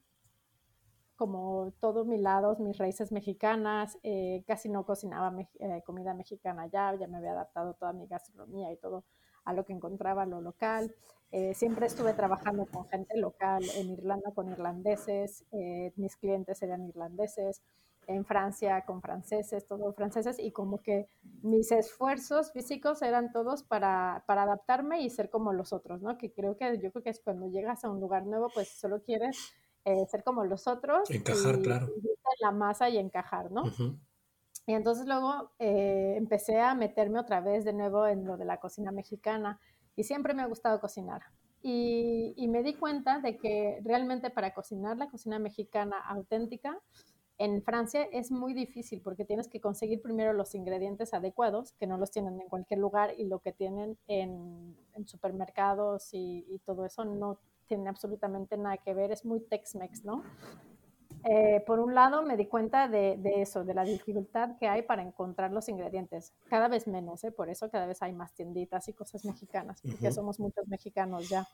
como 1.19 1.73
todos 1.81 2.07
mis 2.07 2.21
lados, 2.21 2.61
mis 2.61 2.79
raíces 2.79 3.13
mexicanas, 3.13 3.99
eh, 4.05 4.45
casi 4.47 4.69
no 4.71 4.87
cocinaba 4.87 5.31
me 5.31 5.49
eh, 5.59 5.83
comida 5.85 6.15
mexicana 6.15 6.69
ya, 6.69 6.95
ya 6.95 7.09
me 7.09 7.19
había 7.19 7.33
adaptado 7.33 7.75
toda 7.75 7.93
mi 7.93 8.07
gastronomía 8.07 8.73
y 8.73 8.77
todo 8.77 9.05
a 9.45 9.53
lo 9.53 9.65
que 9.65 9.73
encontraba 9.73 10.25
lo 10.27 10.41
local. 10.41 10.95
Eh, 11.33 11.55
siempre 11.55 11.87
estuve 11.87 12.15
trabajando 12.15 12.67
con 12.67 12.87
gente 12.87 13.19
local 13.19 13.63
en 13.77 13.91
Irlanda, 13.91 14.33
con 14.33 14.49
irlandeses, 14.51 15.45
eh, 15.53 15.93
mis 15.97 16.17
clientes 16.17 16.63
eran 16.63 16.87
irlandeses, 16.87 17.63
en 18.07 18.25
Francia 18.25 18.85
con 18.87 19.03
franceses, 19.03 19.67
todos 19.67 19.95
franceses, 19.95 20.39
y 20.39 20.51
como 20.51 20.83
que 20.83 21.09
mis 21.43 21.71
esfuerzos 21.73 22.53
físicos 22.53 23.03
eran 23.03 23.33
todos 23.33 23.63
para, 23.63 24.25
para 24.27 24.45
adaptarme 24.45 25.03
y 25.03 25.11
ser 25.11 25.29
como 25.29 25.53
los 25.53 25.75
otros, 25.75 26.01
¿no? 26.01 26.17
Que 26.17 26.33
creo 26.33 26.57
que 26.57 26.79
yo 26.79 26.91
creo 26.91 27.03
que 27.03 27.11
es 27.11 27.21
cuando 27.21 27.49
llegas 27.49 27.85
a 27.85 27.91
un 27.91 28.01
lugar 28.01 28.25
nuevo, 28.25 28.49
pues 28.55 28.69
solo 28.69 29.03
quieres 29.03 29.37
eh, 29.89 30.07
ser 30.07 30.23
como 30.23 30.45
los 30.45 30.67
otros. 30.67 31.11
Encajar, 31.11 31.59
y, 31.59 31.63
claro. 31.63 31.89
Y 31.97 32.43
la 32.43 32.51
masa 32.51 32.89
y 32.91 32.99
encajar, 32.99 33.51
¿no? 33.51 33.63
Uh 33.63 33.69
-huh. 33.69 33.99
Y 34.67 34.75
entonces 34.75 35.07
luego 35.07 35.51
eh, 35.59 36.15
empecé 36.19 36.61
a 36.61 36.75
meterme 36.75 37.19
otra 37.19 37.41
vez 37.41 37.65
de 37.65 37.73
nuevo 37.73 38.07
en 38.07 38.27
lo 38.27 38.37
de 38.37 38.45
la 38.45 38.59
cocina 38.59 38.93
mexicana 38.93 39.59
y 39.97 40.05
siempre 40.05 40.35
me 40.35 40.43
ha 40.43 40.47
gustado 40.47 40.79
cocinar. 40.79 41.23
Y, 41.63 42.35
y, 42.37 42.49
me 42.49 42.63
di 42.63 42.75
cuenta 42.75 43.19
de 43.19 43.37
que 43.39 43.81
realmente 43.83 44.31
para 44.31 44.53
cocinar 44.55 44.97
la 44.97 45.11
cocina 45.11 45.39
mexicana 45.39 45.99
auténtica 46.07 46.79
en 47.39 47.63
Francia 47.63 48.03
es 48.13 48.31
muy 48.31 48.53
difícil 48.53 49.01
porque 49.01 49.25
tienes 49.25 49.49
que 49.49 49.61
conseguir 49.61 50.03
primero 50.03 50.33
los 50.33 50.55
ingredientes 50.55 51.15
adecuados, 51.15 51.73
que 51.73 51.87
no 51.87 51.97
los 51.97 52.11
tienen 52.11 52.41
en 52.41 52.49
cualquier 52.49 52.81
lugar 52.81 53.15
y 53.17 53.25
lo 53.25 53.39
que 53.39 53.53
tienen 53.53 53.97
en, 54.09 54.77
en 54.95 55.07
supermercados 55.07 56.13
y, 56.13 56.45
y 56.49 56.59
todo 56.61 56.85
eso 56.85 57.05
no 57.05 57.39
tiene 57.67 57.89
absolutamente 57.89 58.57
nada 58.57 58.79
que 58.79 58.95
ver, 58.95 59.13
es 59.13 59.25
muy 59.25 59.41
Tex-Mex, 59.41 60.05
¿no? 60.05 60.25
Eh, 61.25 61.63
por 61.67 61.81
un 61.81 61.95
lado 61.95 62.23
me 62.23 62.37
di 62.37 62.47
cuenta 62.47 62.89
de, 62.89 63.17
de, 63.19 63.43
eso, 63.43 63.65
de 63.65 63.75
la 63.75 63.85
dificultad 63.85 64.57
que 64.59 64.69
hay 64.69 64.83
para 64.83 65.03
encontrar 65.03 65.53
los 65.53 65.69
ingredientes. 65.69 66.33
Cada 66.49 66.69
vez 66.69 66.87
menos, 66.87 67.25
¿eh? 67.25 67.33
por 67.33 67.51
eso 67.51 67.71
cada 67.71 67.87
vez 67.87 68.03
hay 68.03 68.13
más 68.13 68.33
tienditas 68.35 68.89
y 68.89 68.93
cosas 68.93 69.25
mexicanas, 69.25 69.81
porque 69.83 70.07
uh 70.07 70.11
-huh. 70.11 70.15
somos 70.15 70.39
muchos 70.39 70.67
mexicanos 70.69 71.29
ya 71.29 71.47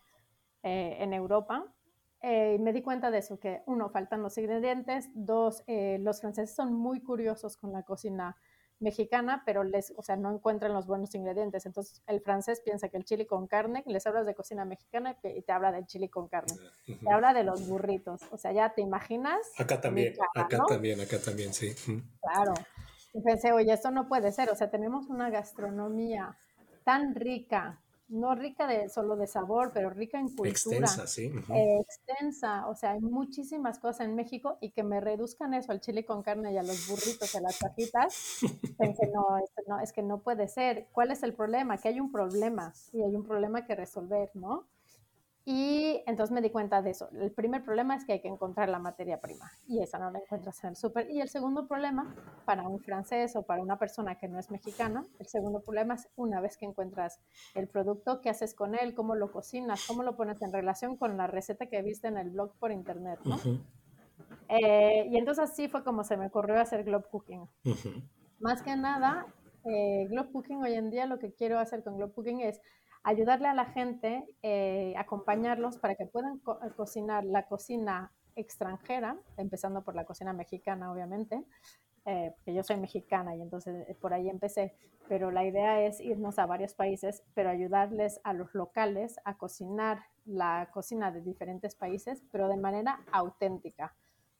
eh, 0.62 0.96
en 1.00 1.12
Europa. 1.12 1.64
Eh, 2.26 2.58
me 2.58 2.72
di 2.72 2.80
cuenta 2.80 3.10
de 3.10 3.18
eso, 3.18 3.38
que 3.38 3.62
uno, 3.66 3.90
faltan 3.90 4.22
los 4.22 4.38
ingredientes, 4.38 5.10
dos, 5.12 5.62
eh, 5.66 5.98
los 6.00 6.22
franceses 6.22 6.56
son 6.56 6.72
muy 6.72 7.02
curiosos 7.02 7.58
con 7.58 7.70
la 7.70 7.82
cocina 7.82 8.34
mexicana, 8.80 9.42
pero 9.44 9.62
les, 9.62 9.92
o 9.94 10.02
sea, 10.02 10.16
no 10.16 10.32
encuentran 10.32 10.72
los 10.72 10.86
buenos 10.86 11.14
ingredientes. 11.14 11.66
Entonces, 11.66 12.02
el 12.06 12.22
francés 12.22 12.62
piensa 12.64 12.88
que 12.88 12.96
el 12.96 13.04
chili 13.04 13.26
con 13.26 13.46
carne, 13.46 13.84
les 13.86 14.06
hablas 14.06 14.24
de 14.24 14.34
cocina 14.34 14.64
mexicana 14.64 15.18
y 15.22 15.42
te 15.42 15.52
habla 15.52 15.70
del 15.70 15.84
chili 15.84 16.08
con 16.08 16.28
carne. 16.28 16.54
Te 16.86 17.12
habla 17.12 17.34
de 17.34 17.44
los 17.44 17.68
burritos. 17.68 18.22
O 18.30 18.38
sea, 18.38 18.52
ya 18.52 18.72
te 18.72 18.80
imaginas. 18.80 19.40
Acá 19.58 19.78
también, 19.82 20.14
acá 20.34 20.64
también, 20.66 21.02
acá 21.02 21.18
también, 21.18 21.52
sí. 21.52 21.74
Claro. 22.22 22.54
Y 23.12 23.20
pensé, 23.20 23.52
oye, 23.52 23.70
esto 23.70 23.90
no 23.90 24.08
puede 24.08 24.32
ser. 24.32 24.48
O 24.48 24.54
sea, 24.54 24.70
tenemos 24.70 25.10
una 25.10 25.28
gastronomía 25.28 26.38
tan 26.84 27.14
rica, 27.14 27.82
no 28.08 28.34
rica 28.34 28.66
de 28.66 28.88
solo 28.88 29.16
de 29.16 29.26
sabor, 29.26 29.70
pero 29.72 29.90
rica 29.90 30.18
en 30.18 30.28
cultura. 30.28 30.50
Extensa, 30.50 31.06
sí. 31.06 31.32
Eh, 31.54 31.80
extensa, 31.80 32.66
o 32.68 32.74
sea, 32.74 32.92
hay 32.92 33.00
muchísimas 33.00 33.78
cosas 33.78 34.06
en 34.06 34.14
México 34.14 34.58
y 34.60 34.70
que 34.70 34.82
me 34.82 35.00
reduzcan 35.00 35.54
eso 35.54 35.72
al 35.72 35.80
chile 35.80 36.04
con 36.04 36.22
carne 36.22 36.52
y 36.52 36.58
a 36.58 36.62
los 36.62 36.88
burritos, 36.88 37.34
a 37.34 37.40
las 37.40 37.58
fajitas, 37.58 38.38
pensé, 38.78 39.06
no, 39.12 39.24
no, 39.66 39.80
es 39.80 39.92
que 39.92 40.02
no 40.02 40.22
puede 40.22 40.48
ser. 40.48 40.88
¿Cuál 40.92 41.10
es 41.10 41.22
el 41.22 41.34
problema? 41.34 41.78
Que 41.78 41.88
hay 41.88 42.00
un 42.00 42.12
problema 42.12 42.72
y 42.92 43.02
hay 43.02 43.16
un 43.16 43.24
problema 43.24 43.64
que 43.64 43.74
resolver, 43.74 44.30
¿no? 44.34 44.66
Y 45.46 46.02
entonces 46.06 46.32
me 46.32 46.40
di 46.40 46.48
cuenta 46.48 46.80
de 46.80 46.90
eso. 46.90 47.10
El 47.12 47.30
primer 47.30 47.62
problema 47.62 47.94
es 47.94 48.06
que 48.06 48.14
hay 48.14 48.20
que 48.20 48.28
encontrar 48.28 48.70
la 48.70 48.78
materia 48.78 49.20
prima 49.20 49.50
y 49.66 49.82
esa 49.82 49.98
no 49.98 50.10
la 50.10 50.18
encuentras 50.18 50.64
en 50.64 50.70
el 50.70 50.76
súper. 50.76 51.10
Y 51.10 51.20
el 51.20 51.28
segundo 51.28 51.68
problema, 51.68 52.14
para 52.46 52.66
un 52.66 52.80
francés 52.80 53.36
o 53.36 53.42
para 53.42 53.60
una 53.60 53.78
persona 53.78 54.16
que 54.16 54.26
no 54.26 54.38
es 54.38 54.50
mexicana, 54.50 55.04
el 55.18 55.26
segundo 55.26 55.60
problema 55.60 55.94
es 55.94 56.08
una 56.16 56.40
vez 56.40 56.56
que 56.56 56.64
encuentras 56.64 57.20
el 57.54 57.68
producto, 57.68 58.22
¿qué 58.22 58.30
haces 58.30 58.54
con 58.54 58.74
él? 58.74 58.94
¿Cómo 58.94 59.16
lo 59.16 59.30
cocinas? 59.30 59.84
¿Cómo 59.86 60.02
lo 60.02 60.16
pones 60.16 60.40
en 60.40 60.50
relación 60.50 60.96
con 60.96 61.18
la 61.18 61.26
receta 61.26 61.66
que 61.66 61.82
viste 61.82 62.08
en 62.08 62.16
el 62.16 62.30
blog 62.30 62.54
por 62.58 62.72
internet? 62.72 63.20
¿no? 63.24 63.36
Eh, 64.48 65.06
y 65.10 65.16
entonces 65.16 65.50
así 65.50 65.68
fue 65.68 65.84
como 65.84 66.04
se 66.04 66.16
me 66.16 66.26
ocurrió 66.26 66.60
hacer 66.60 66.84
Globe 66.84 67.06
Cooking. 67.10 67.48
Más 68.40 68.62
que 68.62 68.76
nada, 68.76 69.26
eh, 69.64 70.06
Globe 70.10 70.30
Cooking 70.32 70.62
hoy 70.62 70.74
en 70.74 70.90
día 70.90 71.06
lo 71.06 71.18
que 71.18 71.32
quiero 71.32 71.58
hacer 71.58 71.82
con 71.82 71.96
Globe 71.96 72.12
Cooking 72.12 72.40
es 72.40 72.60
ayudarle 73.04 73.48
a 73.48 73.54
la 73.54 73.66
gente, 73.66 74.24
eh, 74.42 74.94
acompañarlos 74.96 75.78
para 75.78 75.94
que 75.94 76.06
puedan 76.06 76.36
eh, 76.36 76.70
cocinar 76.74 77.24
la 77.24 77.46
cocina 77.46 78.12
extranjera, 78.34 79.16
empezando 79.36 79.84
por 79.84 79.94
la 79.94 80.04
cocina 80.04 80.32
mexicana, 80.32 80.90
obviamente, 80.90 81.44
eh, 82.06 82.32
porque 82.34 82.54
yo 82.54 82.62
soy 82.62 82.76
mexicana 82.76 83.36
y 83.36 83.42
entonces 83.42 83.94
por 83.98 84.12
ahí 84.12 84.28
empecé, 84.28 84.74
pero 85.06 85.30
la 85.30 85.44
idea 85.44 85.82
es 85.82 86.00
irnos 86.00 86.38
a 86.38 86.46
varios 86.46 86.74
países, 86.74 87.22
pero 87.34 87.50
ayudarles 87.50 88.20
a 88.24 88.32
los 88.32 88.54
locales 88.54 89.20
a 89.24 89.36
cocinar 89.36 90.00
la 90.24 90.70
cocina 90.72 91.12
de 91.12 91.20
diferentes 91.20 91.74
países, 91.74 92.22
pero 92.32 92.48
de 92.48 92.56
manera 92.56 93.00
auténtica 93.12 93.94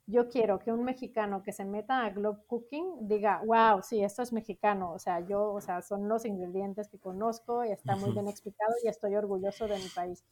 yo 0.07 0.29
quiero 0.29 0.59
que 0.59 0.71
un 0.71 0.85
mexicano 0.85 1.43
que 1.43 1.53
se 1.53 1.65
meta 1.65 2.05
a 2.05 2.11
Globe 2.11 2.43
Cooking 2.47 3.09
diga, 3.09 3.41
wow, 3.45 3.83
sí, 3.83 4.03
esto 4.03 4.23
es 4.23 4.33
mexicano, 4.33 4.93
o 4.93 4.99
sea, 4.99 5.21
yo, 5.21 5.53
o 5.53 5.61
sea, 5.61 5.81
son 5.83 6.09
los 6.09 6.27
ingredientes 6.27 6.89
que 6.89 6.99
conozco 6.99 7.65
y 7.65 7.73
está 7.73 7.97
muy 7.97 8.13
bien 8.13 8.29
explicado 8.29 8.73
y 8.85 8.89
estoy 8.89 9.15
orgulloso 9.17 9.67
de 9.67 9.79
mi 9.79 9.89
país. 9.89 10.25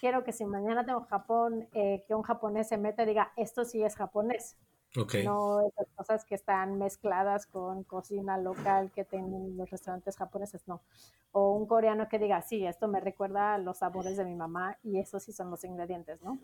Quiero 0.00 0.24
que 0.24 0.32
si 0.32 0.44
mañana 0.44 0.84
tengo 0.84 1.02
Japón, 1.02 1.68
eh, 1.72 2.04
que 2.06 2.14
un 2.14 2.22
japonés 2.22 2.68
se 2.68 2.78
meta 2.78 3.02
y 3.02 3.06
diga, 3.06 3.32
esto 3.36 3.64
sí 3.64 3.82
es 3.82 3.96
japonés. 3.96 4.56
Okay. 4.96 5.24
No 5.24 5.60
esas 5.60 5.86
cosas 5.94 6.24
que 6.24 6.34
están 6.34 6.76
mezcladas 6.76 7.46
con 7.46 7.84
cocina 7.84 8.36
local 8.38 8.90
que 8.92 9.04
tienen 9.04 9.56
los 9.56 9.70
restaurantes 9.70 10.16
japoneses, 10.16 10.66
no. 10.66 10.82
O 11.30 11.52
un 11.52 11.66
coreano 11.66 12.08
que 12.08 12.18
diga, 12.18 12.42
sí, 12.42 12.66
esto 12.66 12.88
me 12.88 12.98
recuerda 12.98 13.54
a 13.54 13.58
los 13.58 13.78
sabores 13.78 14.16
de 14.16 14.24
mi 14.24 14.34
mamá 14.34 14.78
y 14.82 14.98
esos 14.98 15.22
sí 15.22 15.32
son 15.32 15.50
los 15.50 15.62
ingredientes, 15.62 16.20
¿no? 16.22 16.40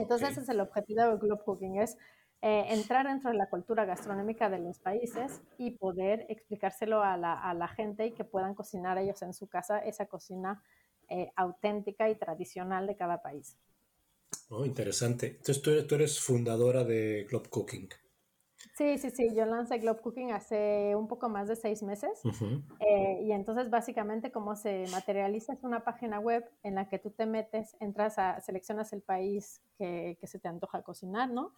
Entonces, 0.00 0.30
ese 0.30 0.40
es 0.40 0.48
el 0.48 0.60
objetivo 0.60 1.02
de 1.02 1.16
Globe 1.16 1.42
Cooking, 1.44 1.76
es 1.76 1.96
eh, 2.42 2.64
entrar 2.68 3.06
dentro 3.06 3.30
de 3.30 3.36
la 3.36 3.50
cultura 3.50 3.84
gastronómica 3.84 4.48
de 4.48 4.58
los 4.58 4.78
países 4.78 5.42
y 5.58 5.72
poder 5.72 6.24
explicárselo 6.30 7.02
a 7.02 7.16
la, 7.16 7.68
gente 7.68 8.06
y 8.06 8.12
que 8.12 8.24
puedan 8.24 8.54
cocinar 8.54 8.96
ellos 8.98 9.20
en 9.22 9.34
su 9.34 9.46
casa 9.46 9.78
esa 9.78 10.06
cocina 10.06 10.62
eh, 11.08 11.30
auténtica 11.36 12.08
y 12.08 12.14
tradicional 12.14 12.86
de 12.86 12.96
cada 12.96 13.20
país. 13.20 13.58
Oh, 14.48 14.64
interesante. 14.64 15.26
Entonces 15.26 15.60
tú 15.60 15.70
eres, 15.70 15.86
tú 15.86 15.94
eres 15.96 16.20
fundadora 16.20 16.82
de 16.84 17.26
Globe 17.28 17.48
Cooking. 17.50 17.88
Sí, 18.80 18.96
sí, 18.96 19.10
sí, 19.10 19.34
yo 19.34 19.44
lancé 19.44 19.76
Globe 19.76 20.00
Cooking 20.00 20.32
hace 20.32 20.96
un 20.96 21.06
poco 21.06 21.28
más 21.28 21.48
de 21.48 21.54
seis 21.54 21.82
meses 21.82 22.22
eh, 22.80 23.20
y 23.22 23.30
entonces 23.30 23.68
básicamente 23.68 24.32
cómo 24.32 24.56
se 24.56 24.86
materializa 24.90 25.52
es 25.52 25.62
una 25.64 25.84
página 25.84 26.18
web 26.18 26.50
en 26.62 26.76
la 26.76 26.88
que 26.88 26.98
tú 26.98 27.10
te 27.10 27.26
metes, 27.26 27.76
entras 27.78 28.18
a, 28.18 28.40
seleccionas 28.40 28.94
el 28.94 29.02
país 29.02 29.60
que, 29.76 30.16
se 30.22 30.38
te 30.38 30.48
antoja 30.48 30.82
cocinar, 30.82 31.28
¿no? 31.28 31.52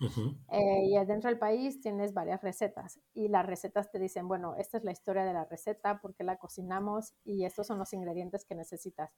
Eh, 0.51 0.83
y 0.83 1.07
dentro 1.07 1.31
del 1.31 1.39
país 1.39 1.81
tienes 1.81 2.13
varias 2.13 2.43
recetas 2.43 2.99
y 3.15 3.29
las 3.29 3.47
recetas 3.47 3.93
te 3.93 4.01
dicen, 4.01 4.27
bueno, 4.27 4.57
esta 4.59 4.79
es 4.79 4.83
la 4.83 4.91
historia 4.91 5.23
de 5.23 5.33
la 5.33 5.45
receta, 5.45 6.01
por 6.01 6.17
qué 6.17 6.25
la 6.25 6.39
cocinamos 6.39 7.15
y 7.25 7.45
estos 7.45 7.69
son 7.69 7.79
los 7.79 7.93
ingredientes 7.93 8.45
que 8.45 8.57
necesitas. 8.57 9.13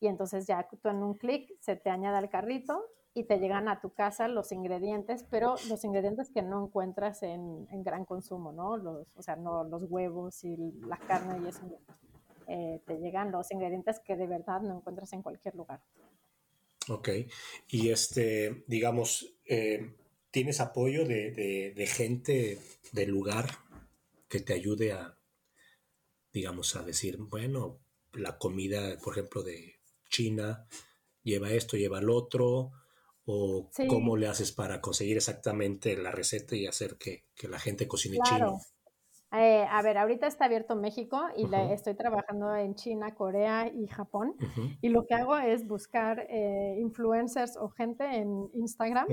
Y 0.00 0.08
entonces 0.08 0.48
ya 0.48 0.68
tú 0.68 0.88
en 0.88 1.04
un 1.04 1.14
clic 1.14 1.56
se 1.60 1.76
te 1.76 1.88
añade 1.88 2.18
al 2.18 2.30
carrito 2.30 2.84
y 3.18 3.24
te 3.24 3.38
llegan 3.38 3.68
a 3.68 3.80
tu 3.80 3.92
casa 3.92 4.28
los 4.28 4.52
ingredientes, 4.52 5.24
pero 5.28 5.56
los 5.68 5.82
ingredientes 5.84 6.30
que 6.30 6.42
no 6.42 6.64
encuentras 6.64 7.22
en, 7.24 7.66
gran 7.82 8.04
consumo, 8.04 8.52
¿no? 8.52 8.76
Los, 8.76 9.08
o 9.16 9.22
sea, 9.22 9.34
no 9.34 9.64
los 9.64 9.82
huevos 9.84 10.44
y 10.44 10.56
la 10.86 10.98
carne 10.98 11.40
y 11.44 11.48
eso. 11.48 11.60
Eh, 12.46 12.80
te 12.86 12.98
llegan 12.98 13.32
los 13.32 13.50
ingredientes 13.50 14.00
que 14.00 14.16
de 14.16 14.26
verdad 14.26 14.60
no 14.62 14.76
encuentras 14.76 15.12
en 15.12 15.22
cualquier 15.22 15.54
lugar. 15.56 15.82
Ok. 16.88 17.08
Y 17.68 17.90
este, 17.90 18.64
digamos, 18.68 19.34
eh, 19.46 19.96
¿tienes 20.30 20.60
apoyo 20.60 21.04
de, 21.04 21.32
de, 21.32 21.74
de 21.76 21.86
gente 21.86 22.58
del 22.92 23.10
lugar 23.10 23.46
que 24.28 24.40
te 24.40 24.54
ayude 24.54 24.92
a, 24.92 25.18
digamos, 26.32 26.76
a 26.76 26.82
decir, 26.84 27.16
bueno, 27.18 27.80
la 28.12 28.38
comida, 28.38 28.96
por 29.02 29.14
ejemplo, 29.14 29.42
de 29.42 29.74
China 30.08 30.66
lleva 31.22 31.50
esto, 31.50 31.76
lleva 31.76 31.98
el 31.98 32.08
otro, 32.08 32.72
o 33.30 33.68
cómo 33.88 34.16
le 34.16 34.26
haces 34.26 34.52
para 34.52 34.80
conseguir 34.80 35.18
exactamente 35.18 35.96
la 35.96 36.10
receta 36.10 36.56
y 36.56 36.66
hacer 36.66 36.96
que, 36.96 37.24
la 37.46 37.58
gente 37.58 37.86
cocine 37.86 38.18
chino. 38.24 38.58
Eh, 39.32 39.66
a 39.70 39.82
ver, 39.82 39.98
ahorita 39.98 40.26
está 40.26 40.46
abierto 40.46 40.74
México 40.74 41.20
y 41.36 41.46
estoy 41.70 41.94
trabajando 41.94 42.56
en 42.56 42.74
China, 42.74 43.14
Corea 43.14 43.70
y 43.70 43.86
Japón. 43.86 44.34
Y 44.80 44.88
lo 44.88 45.04
que 45.04 45.14
hago 45.14 45.36
es 45.36 45.66
buscar 45.66 46.26
eh, 46.30 46.78
influencers 46.80 47.58
o 47.58 47.68
gente 47.68 48.04
en 48.04 48.48
Instagram 48.54 49.06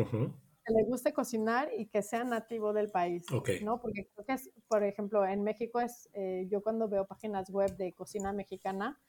que 0.65 0.74
le 0.74 0.84
guste 0.84 1.13
cocinar 1.13 1.69
y 1.77 1.88
que 1.88 2.01
sea 2.01 2.24
nativo 2.24 2.74
del 2.74 2.89
país, 2.89 3.25
¿no? 3.62 3.79
Porque 3.79 4.10
creo 4.13 4.25
que 4.25 4.34
es, 4.34 4.50
por 4.67 4.84
ejemplo, 4.84 5.25
en 5.25 5.43
México 5.43 5.79
es, 5.79 6.10
eh, 6.13 6.48
yo 6.50 6.62
cuando 6.62 6.88
veo 6.88 7.05
páginas 7.05 7.50
web 7.50 7.75
de 7.77 7.93
cocina 7.93 8.34
mexicana, 8.34 9.00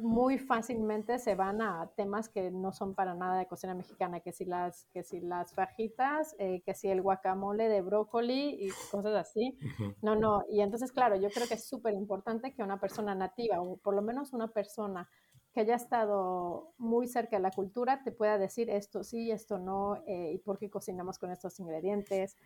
muy 0.00 0.38
fácilmente 0.38 1.18
se 1.18 1.34
van 1.34 1.60
a 1.60 1.90
temas 1.96 2.28
que 2.28 2.50
no 2.50 2.72
son 2.72 2.94
para 2.94 3.14
nada 3.14 3.38
de 3.38 3.46
cocina 3.46 3.74
mexicana, 3.74 4.20
que 4.20 4.32
si 4.32 4.44
las, 4.44 4.86
que 4.92 5.02
si 5.02 5.20
las 5.20 5.52
fajitas, 5.52 6.34
eh, 6.38 6.62
que 6.64 6.74
si 6.74 6.88
el 6.88 7.02
guacamole 7.02 7.68
de 7.68 7.82
brócoli 7.82 8.56
y 8.58 8.70
cosas 8.90 9.14
así. 9.14 9.58
No, 10.02 10.16
no, 10.16 10.44
y 10.48 10.60
entonces, 10.60 10.92
claro, 10.92 11.16
yo 11.16 11.28
creo 11.30 11.46
que 11.46 11.54
es 11.54 11.68
súper 11.68 11.94
importante 11.94 12.54
que 12.54 12.62
una 12.62 12.80
persona 12.80 13.14
nativa, 13.14 13.60
o 13.60 13.76
por 13.76 13.94
lo 13.94 14.02
menos 14.02 14.32
una 14.32 14.48
persona 14.48 15.08
que 15.52 15.60
haya 15.60 15.74
estado 15.74 16.72
muy 16.78 17.08
cerca 17.08 17.36
de 17.36 17.42
la 17.42 17.50
cultura 17.50 18.02
te 18.04 18.12
pueda 18.12 18.38
decir 18.38 18.70
esto 18.70 19.02
sí, 19.02 19.30
esto 19.30 19.58
no, 19.58 19.96
eh, 20.06 20.32
y 20.34 20.38
por 20.38 20.58
qué 20.58 20.70
cocinamos 20.70 21.18
con 21.18 21.30
estos 21.30 21.58
ingredientes. 21.60 22.36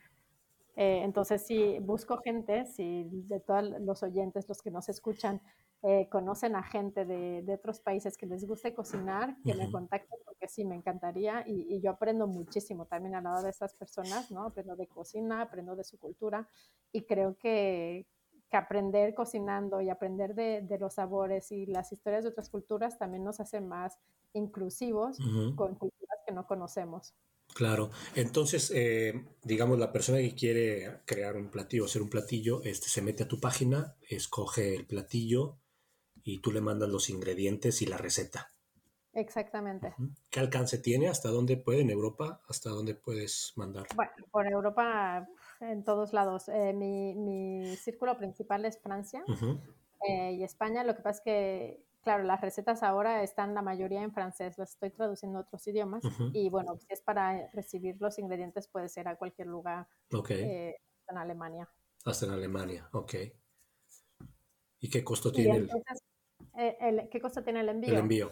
Eh, 0.77 1.03
entonces, 1.05 1.47
si 1.47 1.79
busco 1.79 2.19
gente, 2.19 2.67
si 2.67 3.05
de 3.29 3.41
todos 3.41 3.81
los 3.81 4.03
oyentes, 4.03 4.49
los 4.49 4.61
que 4.61 4.71
nos 4.71 4.89
escuchan, 4.89 5.41
eh, 5.83 6.09
conocen 6.11 6.57
a 6.57 6.63
gente 6.63 7.05
de, 7.05 7.45
otros 7.55 7.79
países 7.79 8.17
que 8.17 8.27
les 8.27 8.47
guste 8.47 8.75
cocinar, 8.75 9.37
que 9.45 9.55
me 9.55 9.71
contacten 9.71 10.19
porque 10.25 10.49
sí, 10.49 10.65
me 10.65 10.75
encantaría 10.75 11.45
y, 11.47 11.75
y, 11.75 11.81
yo 11.81 11.91
aprendo 11.91 12.27
muchísimo 12.27 12.87
también 12.87 13.15
al 13.15 13.25
lado 13.25 13.43
de 13.43 13.51
estas 13.51 13.75
personas, 13.75 14.31
¿no? 14.31 14.47
Aprendo 14.47 14.77
de 14.77 14.87
cocina, 14.87 15.43
aprendo 15.43 15.77
de 15.77 15.85
su 15.85 15.99
cultura 15.99 16.49
y 16.91 17.03
creo 17.05 17.37
que, 17.37 18.07
aprender 18.57 19.15
cocinando 19.15 19.81
y 19.81 19.91
aprender 19.91 20.35
de, 20.35 20.79
los 20.79 20.95
sabores 20.95 21.53
y 21.53 21.67
las 21.67 21.93
historias 21.93 22.25
de 22.25 22.31
otras 22.31 22.49
culturas 22.49 22.99
también 22.99 23.25
nos 23.25 23.41
hace 23.41 23.61
más 23.61 23.99
inclusivos 24.33 25.19
con 25.57 25.75
culturas 25.75 26.19
que 26.27 26.33
no 26.33 26.47
conocemos. 26.47 27.15
Claro, 27.53 27.91
entonces, 28.17 28.73
eh, 28.75 29.25
digamos, 29.45 29.79
la 29.79 29.93
persona 29.93 30.19
que 30.19 30.35
quiere 30.35 31.03
crear 31.05 31.37
un 31.37 31.51
platillo, 31.51 31.85
hacer 31.85 32.03
un 32.03 32.11
platillo, 32.11 32.63
este, 32.65 32.89
se 32.89 33.03
mete 33.03 33.23
a 33.23 33.29
tu 33.29 33.39
página, 33.39 33.95
escoge 34.09 34.75
el 34.75 34.87
platillo 34.87 35.59
y 36.25 36.41
tú 36.41 36.51
le 36.51 36.61
mandas 36.61 36.89
los 36.89 37.11
ingredientes 37.11 37.81
y 37.83 37.87
la 37.87 37.97
receta. 37.97 38.51
Exactamente. 39.13 39.95
¿Qué 40.31 40.41
alcance 40.41 40.79
tiene? 40.79 41.09
¿Hasta 41.09 41.29
dónde 41.29 41.57
puede 41.57 41.83
en 41.83 41.91
Europa? 41.91 42.43
¿Hasta 42.49 42.71
dónde 42.71 42.97
puedes 42.97 43.53
mandar? 43.55 43.87
Bueno, 43.95 44.13
por 44.33 44.47
Europa 44.47 45.29
en 45.71 45.85
todos 45.85 46.13
lados. 46.13 46.49
Eh, 46.49 46.73
mi, 46.73 47.15
mi, 47.15 47.77
círculo 47.77 48.17
principal 48.17 48.65
es 48.65 48.79
Francia 48.79 49.25
eh, 50.09 50.33
y 50.33 50.45
España. 50.45 50.85
Lo 50.85 50.97
que 50.97 51.03
pasa 51.03 51.19
es 51.19 51.25
que, 51.25 51.85
claro, 52.03 52.25
las 52.25 52.41
recetas 52.41 52.83
ahora 52.83 53.23
están 53.23 53.55
la 53.55 53.63
mayoría 53.63 54.03
en 54.03 54.13
francés, 54.13 54.59
las 54.59 54.73
estoy 54.73 54.91
traduciendo 54.91 55.39
a 55.39 55.43
otros 55.43 55.67
idiomas. 55.67 56.03
Y 56.33 56.49
bueno, 56.51 56.77
si 56.77 56.87
es 56.91 57.01
para 57.01 57.51
recibir 57.53 57.97
los 58.01 58.19
ingredientes, 58.19 58.69
puede 58.69 58.89
ser 58.89 59.09
a 59.09 59.17
cualquier 59.17 59.49
lugar 59.49 59.87
okay. 60.13 60.43
Eh, 60.43 60.77
en 61.09 61.19
Alemania. 61.19 61.69
Hasta 62.05 62.27
en 62.27 62.33
Alemania, 62.33 62.89
ok. 62.93 63.15
¿Y 64.81 64.91
qué 64.91 65.03
costo 65.03 65.33
tiene 65.33 65.57
el, 65.57 65.71
eh, 66.57 67.09
¿Qué 67.11 67.21
costo 67.21 67.43
tiene 67.43 67.61
el 67.61 67.69
envío? 67.69 67.93
El 67.93 68.01
envío. 68.01 68.31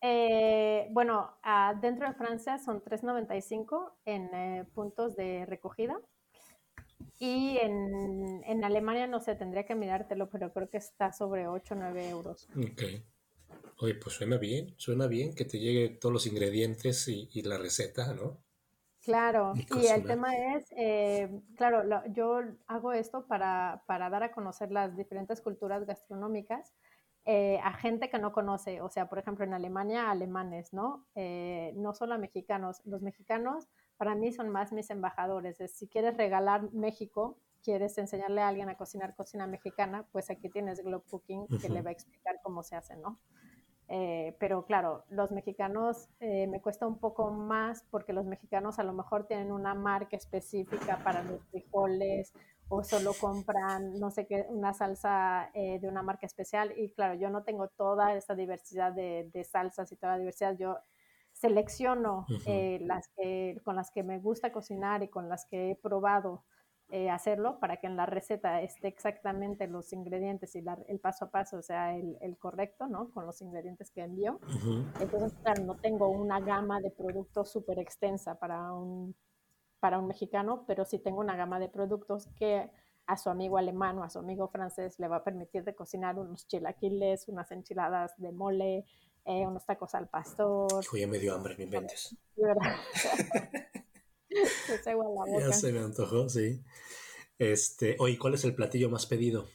Eh, 0.00 0.88
bueno, 0.90 1.38
dentro 1.80 2.06
de 2.06 2.14
Francia 2.14 2.58
son 2.58 2.82
3.95 2.82 3.92
en 4.04 4.34
eh, 4.34 4.64
puntos 4.74 5.16
de 5.16 5.46
recogida. 5.46 5.98
Y 7.18 7.58
en, 7.58 8.42
en, 8.44 8.64
Alemania, 8.64 9.06
no 9.06 9.20
sé, 9.20 9.34
tendría 9.34 9.64
que 9.64 9.74
mirártelo, 9.74 10.28
pero 10.28 10.52
creo 10.52 10.68
que 10.68 10.76
está 10.76 11.12
sobre 11.12 11.48
8 11.48 11.74
o 11.74 11.78
9 11.78 12.08
euros. 12.10 12.48
Ok. 12.56 12.82
Oye, 13.78 13.94
pues 13.94 14.16
suena 14.16 14.36
bien, 14.36 14.74
suena 14.76 15.06
bien 15.06 15.34
que 15.34 15.44
te 15.44 15.58
lleguen 15.58 15.98
todos 15.98 16.12
los 16.12 16.26
ingredientes 16.26 17.08
y, 17.08 17.28
y 17.32 17.42
la 17.42 17.58
receta, 17.58 18.14
¿no? 18.14 18.42
Claro, 19.02 19.52
y, 19.54 19.86
el 19.86 20.04
tema 20.04 20.34
es, 20.34 20.66
eh, 20.76 21.30
claro, 21.56 22.02
yo 22.12 22.40
hago 22.66 22.92
esto 22.92 23.24
para, 23.28 23.84
para, 23.86 24.10
dar 24.10 24.24
a 24.24 24.32
conocer 24.32 24.72
las 24.72 24.96
diferentes 24.96 25.40
culturas 25.40 25.86
gastronómicas 25.86 26.74
eh, 27.28 27.58
a 27.64 27.72
gente 27.72 28.08
que 28.08 28.20
no 28.20 28.32
conoce, 28.32 28.80
o 28.80 28.88
sea, 28.88 29.08
por 29.08 29.18
ejemplo, 29.18 29.44
en 29.44 29.52
Alemania, 29.52 30.12
alemanes, 30.12 30.72
¿no? 30.72 31.06
Eh, 31.16 31.72
no 31.76 31.92
solo 31.92 32.14
a 32.14 32.18
mexicanos, 32.18 32.80
los 32.84 33.02
mexicanos 33.02 33.68
para 33.96 34.14
mí 34.14 34.32
son 34.32 34.48
más 34.50 34.72
mis 34.72 34.90
embajadores. 34.90 35.58
si 35.72 35.88
quieres 35.88 36.16
regalar 36.16 36.72
México, 36.72 37.36
quieres 37.62 37.98
enseñarle 37.98 38.42
a 38.42 38.48
alguien 38.48 38.68
a 38.68 38.76
cocinar 38.76 39.14
cocina 39.16 39.46
mexicana, 39.46 40.06
pues 40.12 40.30
aquí 40.30 40.48
tienes 40.48 40.82
Globe 40.84 41.04
Cooking 41.10 41.46
que 41.60 41.68
le 41.68 41.82
va 41.82 41.90
a 41.90 41.92
explicar 41.92 42.40
cómo 42.42 42.62
se 42.62 42.76
hace, 42.76 42.96
¿no? 42.96 43.18
Eh, 43.88 44.36
pero 44.40 44.64
claro, 44.64 45.04
los 45.10 45.30
mexicanos 45.30 46.08
eh, 46.18 46.46
me 46.48 46.60
cuesta 46.60 46.86
un 46.86 46.98
poco 46.98 47.30
más 47.30 47.84
porque 47.90 48.12
los 48.12 48.26
mexicanos 48.26 48.78
a 48.78 48.82
lo 48.82 48.92
mejor 48.92 49.26
tienen 49.26 49.52
una 49.52 49.74
marca 49.74 50.16
específica 50.16 50.98
para 51.04 51.22
los 51.22 51.44
frijoles 51.46 52.32
o 52.68 52.82
solo 52.82 53.12
compran, 53.20 53.98
no 54.00 54.10
sé 54.10 54.26
qué, 54.26 54.44
una 54.48 54.74
salsa 54.74 55.50
eh, 55.54 55.78
de 55.78 55.88
una 55.88 56.02
marca 56.02 56.26
especial. 56.26 56.72
Y 56.76 56.90
claro, 56.90 57.14
yo 57.14 57.30
no 57.30 57.44
tengo 57.44 57.68
toda 57.68 58.14
esta 58.14 58.34
diversidad 58.34 58.92
de, 58.92 59.30
de 59.32 59.44
salsas 59.44 59.90
y 59.92 59.96
toda 59.96 60.12
la 60.12 60.18
diversidad. 60.18 60.56
Yo 60.58 60.78
selecciono 61.36 62.26
las 62.80 63.08
que, 63.08 63.60
con 63.64 63.76
las 63.76 63.90
que 63.90 64.02
me 64.02 64.18
gusta 64.18 64.52
cocinar 64.52 65.02
y 65.02 65.08
con 65.08 65.28
las 65.28 65.44
que 65.46 65.70
he 65.70 65.76
probado 65.76 66.44
eh, 66.88 67.10
hacerlo 67.10 67.58
para 67.58 67.78
que 67.78 67.88
en 67.88 67.96
la 67.96 68.06
receta 68.06 68.62
esté 68.62 68.88
exactamente 68.88 69.66
los 69.66 69.92
ingredientes 69.92 70.54
y 70.54 70.64
el 70.86 71.00
paso 71.00 71.26
a 71.26 71.30
paso 71.30 71.60
sea 71.60 71.96
el, 71.96 72.38
correcto, 72.38 72.86
¿no? 72.86 73.10
Con 73.10 73.26
los 73.26 73.42
ingredientes 73.42 73.90
que 73.90 74.02
envío. 74.02 74.38
Entonces, 75.00 75.36
claro, 75.42 75.64
no 75.64 75.76
tengo 75.76 76.08
una 76.08 76.40
gama 76.40 76.80
de 76.80 76.90
productos 76.90 77.50
súper 77.50 77.80
extensa 77.80 78.38
para 78.38 78.72
un, 78.72 79.16
para 79.80 79.98
un 79.98 80.06
mexicano, 80.06 80.64
pero 80.66 80.84
sí 80.84 80.98
tengo 81.00 81.20
una 81.20 81.36
gama 81.36 81.58
de 81.58 81.68
productos 81.68 82.28
que 82.38 82.70
a 83.06 83.16
su 83.16 83.30
amigo 83.30 83.58
alemán 83.58 83.98
o 83.98 84.04
a 84.04 84.10
su 84.10 84.20
amigo 84.20 84.48
francés 84.48 84.98
le 84.98 85.08
va 85.08 85.16
a 85.16 85.24
permitir 85.24 85.64
de 85.64 85.74
cocinar 85.74 86.18
unos 86.18 86.46
chilaquiles, 86.46 87.28
unas 87.28 87.50
enchiladas 87.52 88.16
de 88.16 88.32
mole, 88.32 88.84
eh, 89.26 89.46
unos 89.46 89.66
tacos 89.66 89.94
al 89.94 90.08
pastor. 90.08 90.82
Hijo, 90.82 90.96
ya 90.96 91.06
me 91.06 91.18
dio 91.18 91.34
hambre, 91.34 91.56
me 91.56 91.64
inventes. 91.64 92.16
Ya 94.28 95.52
se 95.52 95.72
me 95.72 95.78
antojó, 95.80 96.28
sí. 96.28 96.62
Este, 97.38 97.96
oye, 97.98 98.18
¿cuál 98.18 98.34
es 98.34 98.44
el 98.44 98.54
platillo 98.54 98.90
más 98.90 99.06
pedido? 99.06 99.46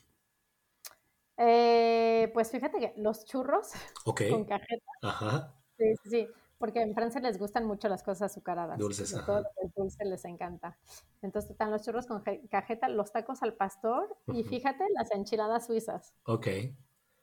Eh, 1.38 2.32
pues 2.34 2.50
fíjate 2.50 2.80
que 2.80 2.94
los 2.98 3.25
churros 3.25 3.70
con 4.04 4.46
cajeta. 4.46 4.92
Ajá. 5.04 5.56
Sí, 5.78 5.86
sí, 6.04 6.10
sí, 6.10 6.28
porque 6.58 6.82
en 6.82 6.94
Francia 6.94 7.22
les 7.22 7.38
gustan 7.38 7.66
mucho 7.66 7.90
las 7.90 8.01
cosas 8.04 8.32
azucaradas. 8.32 8.78
Dulces, 8.80 9.13
ajá. 9.13 9.25
Todo 9.25 9.46
el 9.62 9.72
dulce 9.75 10.06
les 10.06 10.25
encanta. 10.25 10.78
Entonces 11.22 11.51
están 11.51 11.70
los 11.70 11.84
churros 11.84 12.08
con 12.08 12.24
cajeta, 12.50 12.88
los 12.88 13.12
tacos 13.12 13.44
al 13.44 13.54
pastor 13.54 14.16
y 14.34 14.44
fíjate 14.44 14.84
las 14.96 15.12
enchiladas 15.12 15.68
suizas. 15.68 16.13
Ok. 16.25 16.48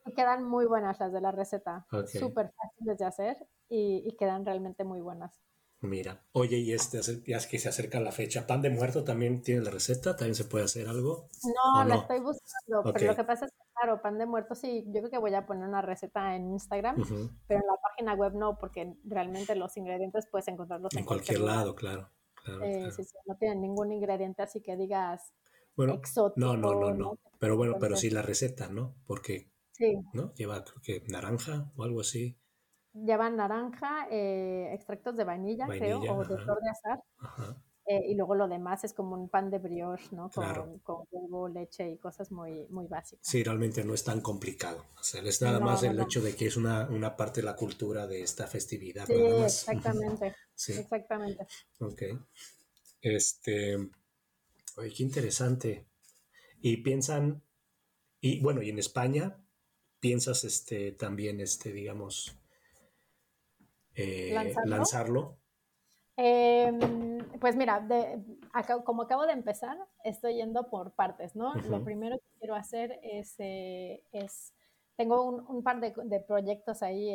Y 0.09 0.15
quedan 0.15 0.45
muy 0.45 0.67
buenas 0.67 0.99
las 1.01 1.13
de 1.13 1.21
la 1.21 1.33
receta. 1.33 1.87
Súper 2.07 2.53
fáciles 2.53 2.99
de 2.99 3.05
hacer 3.05 3.37
y, 3.69 4.03
y 4.07 4.17
quedan 4.17 4.45
realmente 4.47 4.85
muy 4.85 5.01
buenas. 5.01 5.41
Mira, 5.81 6.25
oye, 6.33 6.59
y 6.59 6.73
este, 6.73 6.99
ya 7.25 7.37
es 7.37 7.47
que 7.47 7.59
se 7.61 7.69
acerca 7.69 8.01
la 8.01 8.11
fecha, 8.11 8.49
¿pan 8.49 8.63
de 8.63 8.71
muerto 8.71 9.05
también 9.05 9.43
tiene 9.43 9.61
la 9.61 9.71
receta? 9.71 10.17
¿También 10.17 10.35
se 10.35 10.45
puede 10.45 10.65
hacer 10.65 10.89
algo? 10.89 11.29
No, 11.45 11.85
la 11.85 11.97
estoy 11.97 12.19
buscando, 12.19 12.93
pero 12.93 13.07
lo 13.07 13.17
que 13.17 13.23
pasa 13.23 13.45
es 13.45 13.53
que, 13.53 13.59
claro, 13.75 14.03
pan 14.03 14.19
de 14.19 14.27
muerto 14.27 14.57
sí, 14.57 14.85
yo 14.89 15.01
creo 15.01 15.11
que 15.11 15.19
voy 15.19 15.33
a 15.35 15.47
poner 15.47 15.69
una 15.69 15.81
receta 15.81 16.35
en 16.35 16.51
Instagram, 16.51 16.97
pero 17.47 17.61
en 17.61 17.67
la 17.67 17.77
página 17.81 18.15
web 18.15 18.35
no, 18.35 18.59
porque 18.59 18.97
realmente 19.05 19.55
los 19.55 19.77
ingredientes 19.77 20.27
puedes 20.29 20.49
encontrarlos 20.49 20.93
en, 20.97 21.05
cualquier, 21.05 21.41
lado, 21.41 21.77
claro. 21.77 22.11
Eh, 22.61 22.91
sí, 22.91 23.05
sí, 23.05 23.17
no 23.27 23.37
tienen 23.37 23.61
ningún 23.61 23.93
ingrediente 23.93 24.43
así 24.43 24.61
que 24.61 24.77
digas 24.77 25.33
exótico. 25.77 26.41
No, 26.41 26.57
no, 26.57 26.75
no, 26.75 26.93
no, 26.93 27.19
pero 27.39 27.57
bueno, 27.57 27.77
pero 27.79 27.95
sí 27.95 28.11
la 28.11 28.23
receta, 28.23 28.69
¿no? 28.69 28.97
Porque, 29.07 29.53
¿no? 30.13 30.33
Lleva, 30.35 30.65
creo 30.65 30.81
que 30.83 31.03
naranja 31.09 31.73
o 31.77 31.83
algo 31.85 32.01
así 32.01 32.39
llevan 33.05 33.37
naranja, 33.37 34.09
eh, 34.11 34.71
extractos 34.73 35.17
de 35.17 35.25
vainilla, 35.25 35.67
creo, 35.67 36.01
o 36.01 36.25
de 36.25 36.37
flor 36.39 36.61
de 36.63 36.71
azar. 36.71 37.03
Eh, 37.91 38.11
y 38.11 38.15
luego 38.17 38.35
lo 38.35 38.49
demás 38.49 38.85
es 38.85 38.93
como 38.93 39.17
un 39.17 39.31
pan 39.31 39.51
de 39.51 39.59
brioche, 39.59 40.09
¿no? 40.13 40.29
Con, 40.29 40.79
con 40.81 41.07
huevo, 41.11 41.49
leche 41.49 41.91
y 41.91 41.97
cosas 41.97 42.31
muy, 42.31 42.67
muy 42.69 42.87
básicas. 42.87 43.27
Sí, 43.27 43.43
realmente 43.43 43.83
no 43.83 43.95
es 43.95 44.05
tan 44.05 44.21
complicado. 44.21 44.85
O 45.01 45.03
sea, 45.03 45.23
es 45.23 45.41
nada 45.41 45.59
más 45.59 45.83
el 45.83 45.99
hecho 45.99 46.21
de 46.21 46.37
que 46.37 46.47
es 46.47 46.59
una, 46.59 46.87
una, 46.91 47.17
parte 47.17 47.41
de 47.41 47.47
la 47.47 47.57
cultura 47.57 48.07
de 48.07 48.21
esta 48.21 48.47
festividad. 48.47 49.07
Sí, 49.07 49.15
exactamente. 49.15 50.35
sí. 50.55 50.75
Exactamente. 50.75 51.47
Ok. 51.81 52.03
Este. 53.01 53.77
Oye, 54.77 54.93
qué 54.95 55.03
interesante. 55.03 55.87
Y 56.61 56.79
piensan. 56.83 57.43
Y 58.21 58.43
bueno, 58.43 58.61
y 58.61 58.69
en 58.69 58.81
España, 58.81 59.39
piensas 60.01 60.45
este 60.45 60.93
también, 60.93 61.41
este, 61.41 61.73
digamos, 61.73 62.37
eh, 63.95 64.55
lanzarlo? 64.65 65.37
Em, 66.17 67.19
pues 67.41 67.57
mira, 67.57 67.87
como 68.85 69.03
acabo 69.03 69.27
de 69.27 69.33
empezar, 69.33 69.77
estoy 70.05 70.35
yendo 70.35 70.69
por 70.69 70.93
partes, 70.93 71.37
¿no? 71.37 71.55
Lo 71.55 71.85
primero 71.85 72.19
que 72.19 72.39
quiero 72.41 72.55
hacer 72.57 72.99
es, 73.03 73.35
eh, 73.39 74.03
es 74.13 74.53
tengo 74.99 75.23
un, 75.23 75.63
par 75.63 75.79
de, 75.79 76.21
proyectos 76.27 76.83
ahí 76.83 77.09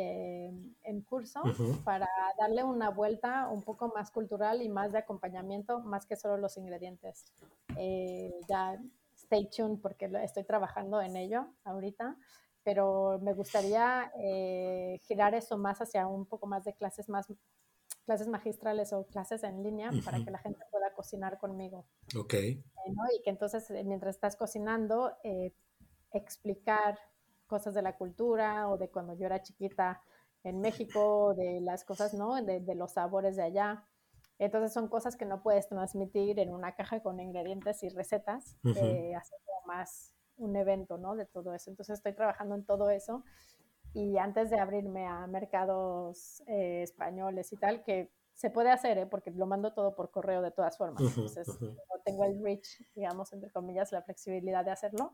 en 0.84 1.02
curso 1.02 1.42
para 1.84 2.08
darle 2.38 2.64
una 2.64 2.88
vuelta 2.88 3.50
un 3.50 3.60
poco 3.60 3.92
más 3.94 4.10
cultural 4.10 4.62
y 4.62 4.70
más 4.70 4.90
de 4.90 4.98
acompañamiento, 4.98 5.80
más 5.80 6.06
que 6.06 6.16
solo 6.16 6.38
los 6.38 6.56
ingredientes. 6.56 7.26
Eh, 7.76 8.32
ya 8.48 8.80
stay 9.14 9.50
tuned 9.50 9.80
porque 9.82 10.10
estoy 10.22 10.44
trabajando 10.44 11.02
en 11.02 11.14
ello 11.16 11.46
ahorita 11.64 12.16
pero 12.64 13.18
me 13.20 13.34
gustaría 13.34 14.10
eh, 14.18 14.98
girar 15.06 15.34
eso 15.34 15.58
más 15.58 15.80
hacia 15.80 16.06
un 16.06 16.26
poco 16.26 16.46
más 16.46 16.64
de 16.64 16.74
clases 16.74 17.08
más 17.08 17.26
clases 18.06 18.28
magistrales 18.28 18.92
o 18.92 19.06
clases 19.06 19.44
en 19.44 19.62
línea 19.62 19.90
para 20.04 20.22
que 20.22 20.30
la 20.30 20.38
gente 20.38 20.60
pueda 20.70 20.92
cocinar 20.94 21.38
conmigo. 21.38 21.86
Ok. 22.18 22.34
Eh, 22.34 22.60
y 23.18 23.22
que 23.22 23.30
entonces, 23.30 23.70
eh, 23.70 23.82
mientras 23.84 24.16
estás 24.16 24.36
cocinando, 24.36 25.16
explicar 26.12 26.98
cosas 27.46 27.72
de 27.74 27.80
la 27.80 27.96
cultura 27.96 28.68
o 28.68 28.76
de 28.76 28.90
cuando 28.90 29.14
yo 29.14 29.26
era 29.26 29.42
chiquita 29.42 30.02
en 30.42 30.60
México, 30.60 31.34
de 31.34 31.60
las 31.62 31.84
cosas, 31.84 32.12
¿no? 32.12 32.42
De, 32.42 32.60
de 32.60 32.74
los 32.74 32.92
sabores 32.92 33.36
de 33.36 33.44
allá. 33.44 33.86
Entonces 34.38 34.74
son 34.74 34.88
cosas 34.88 35.16
que 35.16 35.24
no 35.24 35.42
puedes 35.42 35.68
transmitir 35.68 36.38
en 36.38 36.52
una 36.52 36.74
caja 36.74 37.02
con 37.02 37.20
ingredientes 37.20 37.82
y 37.84 37.88
recetas, 37.88 38.58
hacerlo 38.64 39.52
más 39.66 40.13
un 40.36 40.56
evento, 40.56 40.98
¿no? 40.98 41.14
De 41.16 41.26
todo 41.26 41.54
eso. 41.54 41.70
Entonces 41.70 41.98
estoy 41.98 42.12
trabajando 42.12 42.54
en 42.54 42.64
todo 42.64 42.90
eso 42.90 43.24
y 43.94 44.18
antes 44.18 44.50
de 44.50 44.58
abrirme 44.58 45.06
a 45.06 45.26
mercados 45.26 46.42
eh, 46.48 46.82
españoles 46.82 47.52
y 47.52 47.56
tal, 47.56 47.82
que 47.84 48.10
se 48.34 48.50
puede 48.50 48.70
hacer, 48.70 48.98
¿eh? 48.98 49.06
porque 49.06 49.30
lo 49.30 49.46
mando 49.46 49.72
todo 49.72 49.94
por 49.94 50.10
correo 50.10 50.42
de 50.42 50.50
todas 50.50 50.76
formas. 50.76 51.00
Entonces, 51.16 51.46
no 51.60 52.00
tengo 52.04 52.24
el 52.24 52.42
reach, 52.42 52.82
digamos, 52.94 53.32
entre 53.32 53.50
comillas, 53.50 53.92
la 53.92 54.02
flexibilidad 54.02 54.64
de 54.64 54.72
hacerlo, 54.72 55.12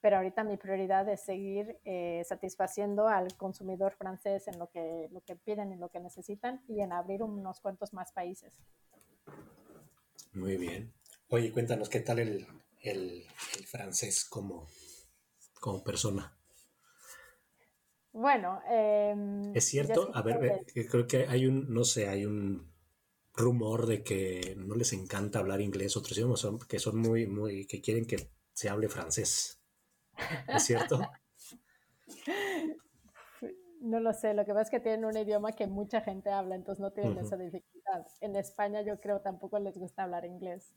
pero 0.00 0.16
ahorita 0.16 0.42
mi 0.42 0.56
prioridad 0.56 1.08
es 1.08 1.20
seguir 1.20 1.78
eh, 1.84 2.22
satisfaciendo 2.24 3.06
al 3.06 3.36
consumidor 3.36 3.94
francés 3.94 4.48
en 4.48 4.58
lo 4.58 4.68
que, 4.70 5.08
lo 5.12 5.20
que 5.20 5.36
piden 5.36 5.72
y 5.72 5.76
lo 5.76 5.88
que 5.88 6.00
necesitan 6.00 6.64
y 6.66 6.80
en 6.80 6.92
abrir 6.92 7.22
unos 7.22 7.60
cuantos 7.60 7.94
más 7.94 8.10
países. 8.12 8.60
Muy 10.32 10.56
bien. 10.56 10.92
Oye, 11.30 11.52
cuéntanos, 11.52 11.88
¿qué 11.88 12.00
tal 12.00 12.18
el, 12.18 12.46
el, 12.90 13.24
francés 13.66 14.24
como, 14.24 14.68
como 15.60 15.82
persona. 15.82 16.36
Bueno, 18.12 18.60
em, 18.70 19.54
es 19.54 19.64
cierto, 19.64 20.10
a 20.14 20.22
ver, 20.22 20.64
creo 20.90 21.06
que 21.06 21.26
hay 21.28 21.46
un, 21.46 21.72
no 21.72 21.84
sé, 21.84 22.08
hay 22.08 22.24
un 22.24 22.72
rumor 23.34 23.86
de 23.86 24.02
que 24.02 24.54
no 24.56 24.74
les 24.74 24.92
encanta 24.94 25.38
hablar 25.38 25.60
inglés, 25.60 25.96
otros 25.96 26.16
idiomas 26.16 26.40
son, 26.40 26.58
que 26.58 26.78
son 26.78 26.98
muy, 26.98 27.26
muy, 27.26 27.66
que 27.66 27.82
quieren 27.82 28.06
que 28.06 28.30
se 28.54 28.70
hable 28.70 28.88
francés. 28.88 29.60
¿Es 30.48 30.64
cierto? 30.64 31.00
No 33.78 34.00
lo 34.00 34.12
sé, 34.12 34.34
lo 34.34 34.44
que 34.44 34.52
pasa 34.52 34.62
es 34.62 34.70
que 34.70 34.80
tienen 34.80 35.04
un 35.04 35.16
idioma 35.16 35.52
que 35.52 35.68
mucha 35.68 36.00
gente 36.00 36.30
habla, 36.30 36.56
entonces 36.56 36.80
no 36.80 36.92
tienen 36.92 37.18
esa 37.18 37.36
dificultad. 37.36 38.04
En 38.20 38.34
España 38.34 38.80
yo 38.82 38.98
creo 39.00 39.20
tampoco 39.20 39.60
les 39.60 39.78
gusta 39.78 40.02
hablar 40.02 40.24
inglés, 40.24 40.72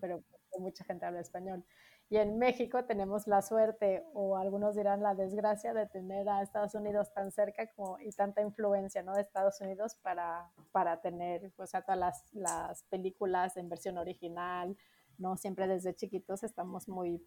pero 0.00 0.22
mucha 0.60 0.84
gente 0.84 1.06
habla 1.06 1.20
español. 1.20 1.64
Y 2.08 2.18
en 2.18 2.38
México 2.38 2.84
tenemos 2.84 3.26
la 3.26 3.40
suerte, 3.40 4.04
o 4.12 4.36
algunos 4.36 4.76
dirán 4.76 5.02
la 5.02 5.14
desgracia, 5.14 5.72
de 5.72 5.86
tener 5.86 6.28
a 6.28 6.42
Estados 6.42 6.74
Unidos 6.74 7.12
tan 7.14 7.30
cerca 7.30 7.72
como, 7.72 7.98
y 8.00 8.10
tanta 8.12 8.42
influencia 8.42 9.02
¿no? 9.02 9.14
de 9.14 9.22
Estados 9.22 9.60
Unidos 9.60 9.96
para, 10.02 10.50
para 10.72 11.00
tener 11.00 11.52
pues, 11.56 11.74
a 11.74 11.82
todas 11.82 11.98
las, 11.98 12.24
las 12.32 12.82
películas 12.84 13.56
en 13.56 13.68
versión 13.68 13.96
original. 13.96 14.76
¿no? 15.18 15.36
Siempre 15.36 15.66
desde 15.66 15.94
chiquitos 15.94 16.42
estamos 16.42 16.88
muy, 16.88 17.24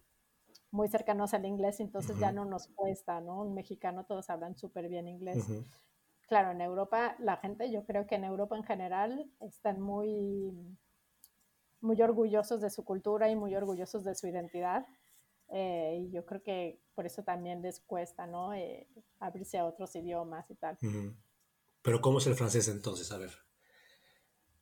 muy 0.70 0.88
cercanos 0.88 1.34
al 1.34 1.46
inglés, 1.46 1.80
entonces 1.80 2.18
ya 2.18 2.30
no 2.32 2.44
nos 2.44 2.68
cuesta, 2.68 3.20
¿no? 3.20 3.40
Un 3.40 3.54
mexicano 3.54 4.04
todos 4.04 4.30
hablan 4.30 4.56
súper 4.56 4.88
bien 4.88 5.08
inglés. 5.08 5.44
Claro, 6.28 6.50
en 6.50 6.60
Europa, 6.60 7.16
la 7.18 7.36
gente, 7.36 7.70
yo 7.70 7.84
creo 7.84 8.06
que 8.06 8.16
en 8.16 8.24
Europa 8.24 8.56
en 8.56 8.64
general 8.64 9.30
están 9.40 9.80
muy 9.80 10.52
muy 11.86 12.02
orgullosos 12.02 12.60
de 12.60 12.68
su 12.68 12.84
cultura 12.84 13.30
y 13.30 13.36
muy 13.36 13.54
orgullosos 13.54 14.04
de 14.04 14.14
su 14.14 14.26
identidad. 14.26 14.84
Eh, 15.48 16.02
y 16.02 16.10
yo 16.10 16.26
creo 16.26 16.42
que 16.42 16.80
por 16.94 17.06
eso 17.06 17.22
también 17.22 17.62
les 17.62 17.80
cuesta, 17.80 18.26
¿no? 18.26 18.52
Eh, 18.52 18.88
abrirse 19.20 19.58
a 19.58 19.64
otros 19.64 19.94
idiomas 19.94 20.50
y 20.50 20.56
tal. 20.56 20.76
Pero 21.82 22.00
¿cómo 22.00 22.18
es 22.18 22.26
el 22.26 22.34
francés 22.34 22.68
entonces? 22.68 23.10
A 23.12 23.18
ver. 23.18 23.30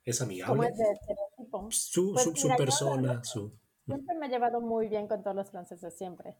¿Es 0.04 0.20
amigable? 0.20 0.68
es 0.68 0.76
de 0.76 0.84
Su, 1.70 2.12
pues 2.12 2.30
su, 2.34 2.48
persona, 2.56 3.24
su... 3.24 3.50
Siempre 3.86 4.14
me 4.16 4.26
he 4.26 4.28
llevado 4.28 4.60
muy 4.60 4.88
bien 4.88 5.08
con 5.08 5.22
todos 5.22 5.34
los 5.34 5.50
franceses, 5.50 5.96
siempre. 5.96 6.36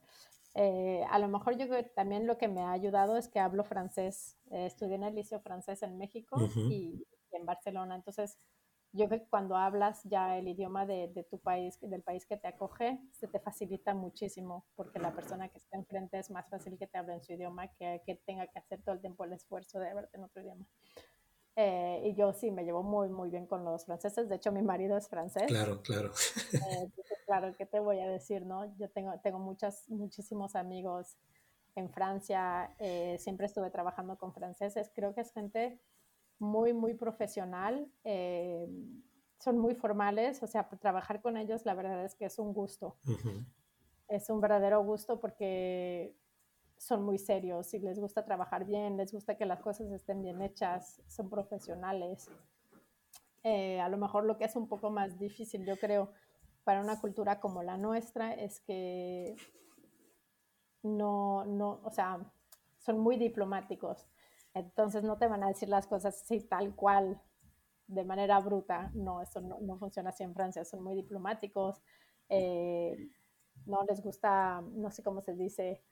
Eh, 0.53 1.03
a 1.09 1.17
lo 1.17 1.27
mejor 1.27 1.57
yo 1.57 1.67
creo 1.67 1.83
que 1.83 1.89
también 1.89 2.27
lo 2.27 2.37
que 2.37 2.47
me 2.47 2.61
ha 2.61 2.71
ayudado 2.71 3.17
es 3.17 3.27
que 3.27 3.39
hablo 3.39 3.63
francés. 3.63 4.37
estudié 4.51 4.95
en 4.95 5.03
el 5.03 5.15
liceo 5.15 5.39
francés 5.39 5.81
en 5.81 5.97
México 5.97 6.37
y 6.69 7.07
en 7.31 7.45
Barcelona. 7.45 7.95
Entonces, 7.95 8.37
yo 8.95 9.07
creo 9.07 9.19
que 9.19 9.29
cuando 9.29 9.55
hablas 9.55 10.01
ya 10.05 10.37
el 10.37 10.47
idioma 10.47 10.85
de, 10.85 11.09
de, 11.13 11.23
tu 11.23 11.39
país, 11.39 11.77
del 11.81 12.01
país 12.01 12.25
que 12.25 12.37
te 12.37 12.47
acoge, 12.47 12.99
se 13.11 13.27
te 13.27 13.39
facilita 13.39 13.93
muchísimo, 13.93 14.65
porque 14.75 14.99
la 14.99 15.13
persona 15.13 15.49
que 15.49 15.57
está 15.57 15.77
enfrente 15.77 16.17
es 16.19 16.31
más 16.31 16.49
fácil 16.49 16.77
que 16.77 16.87
te 16.87 16.97
hable 16.97 17.13
en 17.13 17.23
su 17.23 17.33
idioma 17.33 17.67
que 17.75 18.01
que 18.05 18.15
tenga 18.25 18.47
que 18.47 18.59
hacer 18.59 18.81
todo 18.81 18.95
el 18.95 19.01
tiempo 19.01 19.25
el 19.25 19.33
esfuerzo 19.33 19.79
de 19.79 19.89
hablarte 19.89 20.17
en 20.17 20.23
otro 20.23 20.41
idioma. 20.41 20.65
Eh, 21.57 22.01
y 22.03 22.15
yo 22.15 22.33
sí 22.33 22.51
me 22.51 22.65
llevo 22.65 22.83
muy, 22.83 23.07
muy 23.07 23.29
bien 23.29 23.45
con 23.45 23.63
los 23.63 23.85
franceses. 23.85 24.27
De 24.27 24.35
hecho, 24.35 24.51
mi 24.51 24.61
marido 24.61 24.97
es 24.97 25.07
francés. 25.07 25.45
Claro, 25.47 25.81
claro. 25.81 26.11
Eh, 26.53 26.89
claro, 27.25 27.55
¿qué 27.57 27.65
te 27.65 27.79
voy 27.79 27.99
a 27.99 28.09
decir, 28.09 28.45
no? 28.45 28.75
Yo 28.77 28.89
tengo, 28.89 29.13
tengo 29.23 29.39
muchas, 29.39 29.89
muchísimos 29.89 30.55
amigos 30.55 31.15
en 31.75 31.89
Francia. 31.89 32.75
Eh, 32.79 33.17
siempre 33.19 33.45
estuve 33.45 33.71
trabajando 33.71 34.17
con 34.17 34.33
franceses. 34.33 34.91
Creo 34.93 35.13
que 35.15 35.21
es 35.21 35.31
gente 35.31 35.79
muy, 36.39 36.73
muy 36.73 36.93
profesional. 36.93 37.91
Eh, 38.03 38.67
son 39.39 39.59
muy 39.59 39.75
formales, 39.75 40.41
o 40.41 40.47
sea, 40.47 40.67
trabajar 40.69 41.21
con 41.21 41.37
ellos 41.37 41.65
la 41.65 41.75
verdad 41.75 42.03
es 42.03 42.15
que 42.15 42.25
es 42.25 42.39
un 42.39 42.53
gusto. 42.53 42.97
Es 44.07 44.29
un 44.29 44.39
verdadero 44.39 44.83
gusto 44.83 45.19
porque 45.19 46.15
son 46.77 47.03
muy 47.03 47.17
serios 47.17 47.73
y 47.73 47.79
les 47.79 47.99
gusta 47.99 48.23
trabajar 48.25 48.65
bien, 48.65 48.97
les 48.97 49.11
gusta 49.11 49.35
que 49.35 49.45
las 49.45 49.61
cosas 49.61 49.91
estén 49.91 50.21
bien 50.21 50.41
hechas, 50.41 51.01
son 51.07 51.29
profesionales. 51.29 52.29
Eh, 53.43 53.79
a 53.79 53.89
lo 53.89 53.97
mejor 53.97 54.25
lo 54.25 54.37
que 54.37 54.45
es 54.45 54.55
un 54.55 54.67
poco 54.67 54.89
más 54.89 55.19
difícil, 55.19 55.65
yo 55.65 55.77
creo, 55.77 56.11
para 56.63 56.81
una 56.81 56.99
cultura 56.99 57.39
como 57.39 57.63
la 57.63 57.77
nuestra 57.77 58.33
es 58.33 58.59
que 58.61 59.35
no, 60.81 61.45
no, 61.45 61.79
o 61.83 61.91
sea, 61.91 62.19
son 62.79 62.99
muy 62.99 63.17
diplomáticos. 63.17 64.07
Entonces 64.55 65.03
no 65.03 65.17
te 65.17 65.27
van 65.27 65.43
a 65.43 65.49
decir 65.49 65.69
las 65.69 65.85
cosas 65.85 66.21
así 66.21 66.39
tal 66.39 66.73
cual, 66.75 67.21
de 67.87 68.05
manera 68.05 68.39
bruta. 68.39 68.89
No, 68.93 69.21
eso 69.21 69.41
no, 69.41 69.77
funciona 69.77 70.09
así 70.09 70.23
en 70.23 70.33
Francia. 70.33 70.63
Son 70.63 70.81
muy 70.81 70.95
diplomáticos. 70.95 71.81
Eh, 72.29 72.95
no 73.65 73.83
les 73.83 74.01
gusta, 74.01 74.61
no 74.61 74.89
sé 74.91 75.03
cómo 75.03 75.21
se 75.21 75.35
dice, 75.35 75.83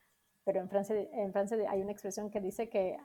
pero 0.45 0.61
en 0.61 0.69
Francia, 0.69 0.95
en 0.95 1.33
Francia 1.33 1.57
hay 1.69 1.81
una 1.81 1.91
expresión 1.91 2.31
que 2.31 2.39
dice 2.39 2.69
que 2.69 2.97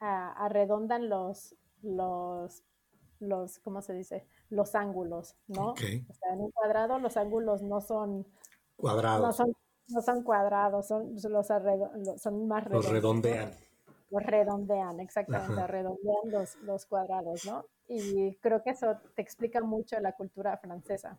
arredondan 0.00 1.08
los, 1.08 1.54
los, 1.82 2.64
los, 3.20 3.58
¿cómo 3.60 3.82
se 3.82 3.92
dice? 3.92 4.26
Los 4.48 4.74
ángulos, 4.74 5.36
¿no? 5.46 5.74
en 5.78 6.40
un 6.40 6.50
cuadrado 6.52 6.98
los 6.98 7.16
ángulos 7.16 7.62
no 7.62 7.80
son 7.80 8.26
cuadrados. 8.76 9.26
No 9.26 9.32
son 9.32 9.56
cuadrados, 10.24 10.88
son, 10.88 11.14
los 11.14 11.46
son 11.46 12.48
más 12.48 12.64
redondos. 12.64 12.84
Los 12.84 12.92
redondean. 12.92 13.50
Los 14.10 14.22
redondean, 14.22 15.00
exactamente, 15.00 15.66
redondean 15.66 16.30
los, 16.30 16.56
los, 16.62 16.84
cuadrados, 16.84 17.46
¿no? 17.46 17.64
Y 17.88 18.34
creo 18.36 18.62
que 18.62 18.70
eso 18.70 18.98
te 19.14 19.22
explica 19.22 19.62
mucho 19.62 19.98
la 20.00 20.12
cultura 20.12 20.56
francesa. 20.58 21.18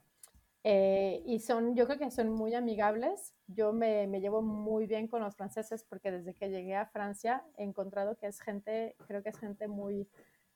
Eh, 0.63 1.21
y 1.26 1.39
son, 1.39 1.76
yo 1.76 1.86
creo 1.88 1.97
que 1.97 2.12
son 2.12 2.30
muy 2.30 2.54
amigables. 2.54 3.34
Yo 3.47 3.73
me, 3.73 4.08
me, 4.08 4.21
llevo 4.21 4.41
muy 4.41 4.86
bien 4.86 5.08
con 5.08 5.21
los 5.21 5.36
franceses 5.36 5.84
porque 5.84 6.12
desde 6.12 6.34
que 6.34 6.49
llegué 6.49 6.76
a 6.76 6.86
Francia 6.86 7.43
he 7.58 7.63
encontrado 7.63 8.15
que 8.15 8.28
es 8.28 8.39
gente, 8.39 8.95
creo 9.08 9.23
que 9.23 9.30
es 9.30 9.39
gente 9.39 9.67
muy, 9.67 10.08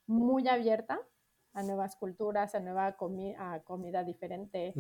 muy 0.06 0.48
abierta 0.48 1.00
a 1.54 1.64
nuevas 1.64 1.96
culturas, 1.96 2.54
a 2.54 2.60
nueva 2.60 2.86
a 2.86 3.60
comida 3.64 4.04
diferente 4.04 4.74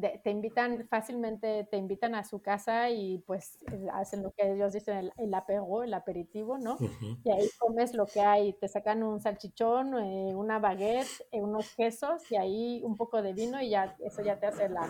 te 0.00 0.30
invitan 0.30 0.86
fácilmente, 0.88 1.68
te 1.70 1.76
invitan 1.76 2.14
a 2.14 2.24
su 2.24 2.40
casa 2.40 2.90
y 2.90 3.18
pues 3.26 3.58
hacen 3.92 4.22
lo 4.22 4.32
que 4.32 4.52
ellos 4.52 4.72
dicen, 4.72 4.96
el, 4.96 5.12
el 5.18 5.34
apego, 5.34 5.82
el 5.82 5.94
aperitivo, 5.94 6.58
¿no? 6.58 6.76
Y 7.24 7.30
ahí 7.30 7.48
comes 7.58 7.94
lo 7.94 8.06
que 8.06 8.20
hay, 8.20 8.54
te 8.54 8.68
sacan 8.68 9.02
un 9.02 9.20
salchichón, 9.20 9.98
eh, 9.98 10.34
una 10.34 10.58
baguette, 10.58 11.26
eh, 11.30 11.42
unos 11.42 11.74
quesos 11.76 12.22
y 12.30 12.36
ahí 12.36 12.80
un 12.84 12.96
poco 12.96 13.22
de 13.22 13.32
vino 13.32 13.60
y 13.60 13.70
ya 13.70 13.96
eso 14.00 14.22
ya 14.22 14.38
te 14.38 14.46
hace 14.46 14.68
la, 14.68 14.88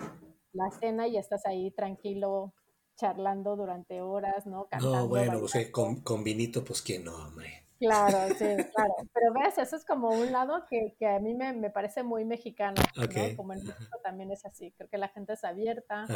la 0.53 0.71
cena 0.71 1.09
y 1.09 1.17
estás 1.17 1.47
ahí 1.47 1.71
tranquilo 1.73 2.55
charlando 2.97 3.57
durante 3.57 4.01
horas, 4.01 4.47
¿no? 4.47 4.69
Cantando, 4.69 4.97
no, 4.97 5.09
bueno, 5.09 5.41
pues, 5.41 5.71
con, 5.71 6.03
con 6.03 6.23
vinito, 6.23 6.65
pues 6.65 6.83
quién 6.83 7.05
no, 7.05 7.17
hombre. 7.17 7.62
Claro, 7.83 8.29
sí, 8.39 8.45
claro. 8.75 8.95
Pero 9.13 9.33
ves, 9.35 9.59
eso 9.59 9.75
es 9.75 9.85
como 9.85 10.11
un 10.11 10.31
lado 10.31 10.65
que, 10.71 10.95
que 10.99 11.07
a 11.07 11.19
mí 11.19 11.35
me, 11.35 11.53
me, 11.53 11.69
parece 11.69 12.05
muy 12.05 12.25
mexicano, 12.25 12.81
¿no? 12.97 13.37
Como 13.37 13.55
en 13.55 13.65
México 13.65 13.99
también 14.05 14.31
es 14.31 14.45
así. 14.45 14.73
Creo 14.77 14.89
que 14.89 14.99
la 14.99 15.09
gente 15.09 15.33
es 15.33 15.43
abierta. 15.45 16.07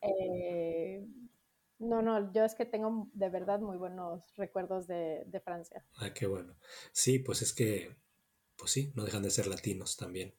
Eh, 0.00 1.04
no, 1.80 2.02
no, 2.02 2.32
yo 2.32 2.44
es 2.44 2.54
que 2.54 2.64
tengo 2.64 3.08
de 3.12 3.28
verdad 3.30 3.58
muy 3.58 3.76
buenos 3.76 4.32
recuerdos 4.36 4.86
de, 4.86 5.24
de 5.26 5.40
Francia. 5.40 5.84
Ah, 5.96 6.10
qué 6.14 6.26
bueno. 6.26 6.54
Sí, 6.92 7.18
pues 7.18 7.42
es 7.42 7.52
que, 7.52 7.96
pues 8.56 8.70
sí, 8.70 8.92
no 8.94 9.04
dejan 9.04 9.22
de 9.22 9.30
ser 9.30 9.48
latinos 9.48 9.96
también. 9.96 10.34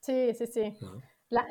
Sí, 0.00 0.34
sí, 0.34 0.46
sí. 0.46 0.76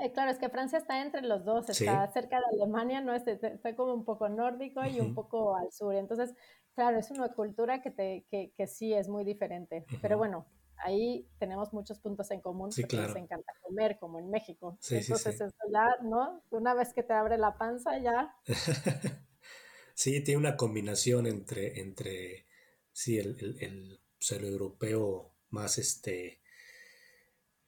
Eh, 0.04 0.12
claro, 0.14 0.30
es 0.30 0.38
que 0.38 0.50
Francia 0.50 0.78
está 0.78 1.02
entre 1.02 1.22
los 1.22 1.44
dos, 1.44 1.68
está 1.70 2.12
cerca 2.12 2.40
de 2.40 2.46
Alemania, 2.62 3.02
¿no? 3.02 3.16
Está, 3.16 3.32
está, 3.32 3.76
como 3.76 3.94
un 3.94 4.06
poco 4.06 4.30
nórdico 4.30 4.86
y 4.86 5.00
un 5.00 5.16
poco 5.16 5.56
al 5.56 5.72
sur. 5.72 5.96
Entonces, 5.96 6.36
Claro, 6.76 6.98
es 6.98 7.12
una 7.12 7.30
cultura 7.30 7.82
que, 7.82 7.92
te, 7.92 8.26
que, 8.30 8.54
que 8.56 8.68
sí 8.68 8.94
es 8.94 9.10
muy 9.10 9.24
diferente, 9.26 9.86
pero 10.02 10.18
bueno, 10.18 10.46
ahí 10.84 11.28
tenemos 11.40 11.74
muchos 11.74 12.00
puntos 12.00 12.32
en 12.32 12.42
común 12.42 12.70
porque 12.76 12.98
nos 12.98 13.16
encanta 13.16 13.54
comer, 13.62 13.98
como 14.00 14.20
en 14.20 14.30
México. 14.30 14.78
Entonces, 14.90 15.42
eso 15.42 15.54
ya, 15.72 15.88
¿no? 16.04 16.44
Una 16.50 16.74
vez 16.74 16.94
que 16.94 17.04
te 17.04 17.14
abre 17.14 17.38
la 17.38 17.58
panza, 17.58 17.98
ya. 18.00 18.36
sí, 19.94 20.24
tiene 20.24 20.40
una 20.40 20.58
combinación 20.58 21.28
entre, 21.28 21.80
entre 21.80 22.46
sí, 22.92 23.18
el, 23.18 23.38
el, 23.40 24.00
el, 24.30 24.46
europeo 24.46 25.32
más 25.50 25.78
este 25.78 26.40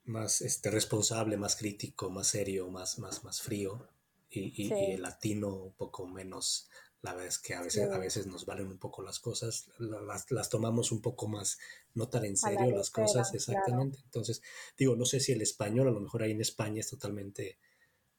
más 0.06 0.42
este 0.42 0.70
responsable, 0.70 1.38
más 1.38 1.56
crítico, 1.56 2.10
más 2.10 2.28
serio, 2.28 2.70
más, 2.70 3.00
más, 3.00 3.24
más 3.24 3.42
frío, 3.42 3.88
y, 4.30 4.64
y 4.64 4.74
el 4.92 5.02
latino 5.02 5.56
un 5.56 5.74
poco 5.74 6.08
menos 6.08 6.70
la 7.04 7.12
verdad 7.12 7.28
es 7.28 7.38
que 7.38 7.54
a 7.54 7.62
veces, 7.62 7.92
a 7.92 7.98
veces 7.98 8.28
nos 8.28 8.46
valen 8.46 8.68
un 8.68 8.78
poco 8.78 9.04
las 9.04 9.20
cosas, 9.20 9.70
las, 9.78 10.32
las 10.32 10.50
tomamos 10.50 10.94
un 10.94 11.02
poco 11.02 11.28
más, 11.28 11.60
no 11.96 12.08
tan 12.08 12.24
en 12.24 12.38
serio 12.38 12.76
las 12.76 12.90
cosas, 12.92 13.34
exactamente. 13.34 14.00
Entonces, 14.06 14.42
digo, 14.78 14.96
no 14.96 15.04
sé 15.04 15.20
si 15.20 15.34
el 15.34 15.42
español, 15.42 15.90
a 15.90 15.92
lo 15.92 16.00
mejor 16.00 16.24
ahí 16.24 16.32
en 16.32 16.40
España 16.40 16.80
es 16.80 16.90
totalmente, 16.90 17.60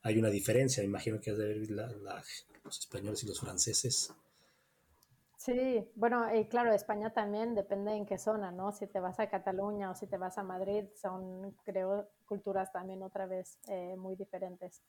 hay 0.02 0.18
una 0.18 0.28
diferencia, 0.28 0.82
me 0.82 0.88
imagino 0.88 1.18
que 1.18 1.30
es 1.30 1.38
de 1.38 1.66
los 2.62 2.78
españoles 2.78 3.24
y 3.24 3.26
los 3.26 3.40
franceses. 3.40 4.12
Sí, 5.38 5.90
bueno, 5.94 6.34
y 6.34 6.46
claro, 6.46 6.74
España 6.74 7.10
también 7.10 7.54
depende 7.54 7.92
en 7.92 8.04
qué 8.04 8.18
zona, 8.18 8.50
¿no? 8.50 8.72
Si 8.72 8.86
te 8.86 9.00
vas 9.00 9.18
a 9.18 9.30
Cataluña 9.30 9.90
o 9.90 9.94
si 9.94 10.06
te 10.06 10.18
vas 10.18 10.36
a 10.36 10.42
Madrid, 10.42 10.84
son, 10.94 11.56
creo, 11.64 12.10
culturas 12.26 12.70
también 12.70 13.02
otra 13.02 13.24
vez 13.24 13.58
eh, 13.66 13.96
muy 13.96 14.14
diferentes. 14.14 14.82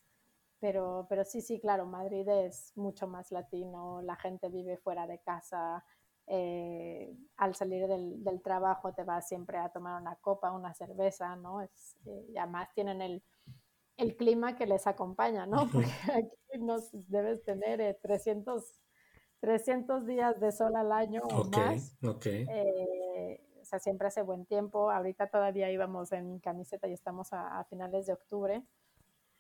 Pero, 0.66 1.06
pero 1.08 1.24
sí, 1.24 1.42
sí, 1.42 1.60
claro, 1.60 1.86
Madrid 1.86 2.28
es 2.28 2.72
mucho 2.76 3.06
más 3.06 3.32
latino, 3.32 4.02
la 4.02 4.16
gente 4.16 4.50
vive 4.50 4.78
fuera 4.78 5.06
de 5.06 5.20
casa, 5.20 5.86
eh, 6.26 7.16
al 7.38 7.54
salir 7.54 7.88
del, 7.88 8.24
del, 8.24 8.42
trabajo 8.42 8.92
te 8.92 9.04
vas 9.04 9.28
siempre 9.28 9.60
a 9.60 9.70
tomar 9.70 10.02
una 10.02 10.16
copa, 10.16 10.52
una 10.52 10.74
cerveza, 10.74 11.36
¿no? 11.36 11.62
Es, 11.62 11.98
eh, 12.08 12.26
y 12.30 12.38
además 12.40 12.70
tienen 12.74 13.00
el, 13.04 13.24
el, 13.98 14.18
clima 14.18 14.56
que 14.56 14.66
les 14.66 14.88
acompaña, 14.88 15.46
¿no? 15.46 15.70
Porque 15.72 15.86
aquí 16.50 16.58
nos 16.58 16.90
debes 16.92 17.44
tener 17.44 18.00
300, 18.02 18.64
eh, 18.64 18.76
300 19.42 20.08
días 20.08 20.40
de 20.40 20.52
sol 20.52 20.76
al 20.76 20.92
año 20.92 21.22
o 21.30 21.44
más. 21.44 21.96
Okay. 22.04 22.48
o 23.62 23.66
sea, 23.66 23.78
siempre 23.78 24.08
hace 24.08 24.24
buen 24.24 24.48
tiempo. 24.48 24.90
Ahorita 24.90 25.28
todavía 25.28 25.70
íbamos 25.70 26.12
en 26.12 26.40
camiseta 26.40 26.88
y 26.88 26.94
estamos 26.94 27.34
a, 27.34 27.60
a 27.60 27.66
finales 27.66 28.08
de 28.08 28.14
octubre 28.14 28.66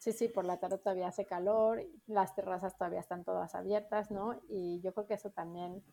Sí, 0.05 0.13
sí, 0.13 0.27
por 0.27 0.45
la 0.45 0.57
tarde 0.57 0.77
todavía 0.77 1.07
hace 1.07 1.25
calor, 1.25 1.83
las 2.05 2.35
terrazas 2.35 2.77
todavía 2.77 2.99
están 2.99 3.23
todas 3.23 3.55
abiertas, 3.55 4.11
¿no? 4.11 4.39
Y 4.47 4.79
yo 4.81 4.93
creo 4.93 5.07
que 5.07 5.15
eso 5.15 5.31
también 5.31 5.83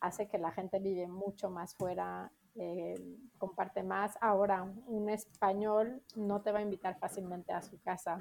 hace 0.00 0.26
que 0.26 0.38
la 0.38 0.50
gente 0.50 0.80
vive 0.80 1.06
mucho 1.06 1.50
más 1.50 1.76
fuera, 1.76 2.32
eh, 2.56 2.96
comparte 3.38 3.84
más. 3.84 4.18
Ahora, 4.20 4.64
un 4.64 5.08
español 5.08 6.02
no 6.16 6.42
te 6.42 6.50
va 6.50 6.58
a 6.58 6.62
invitar 6.62 6.98
fácilmente 6.98 7.52
a 7.52 7.62
su 7.62 7.80
casa 7.80 8.18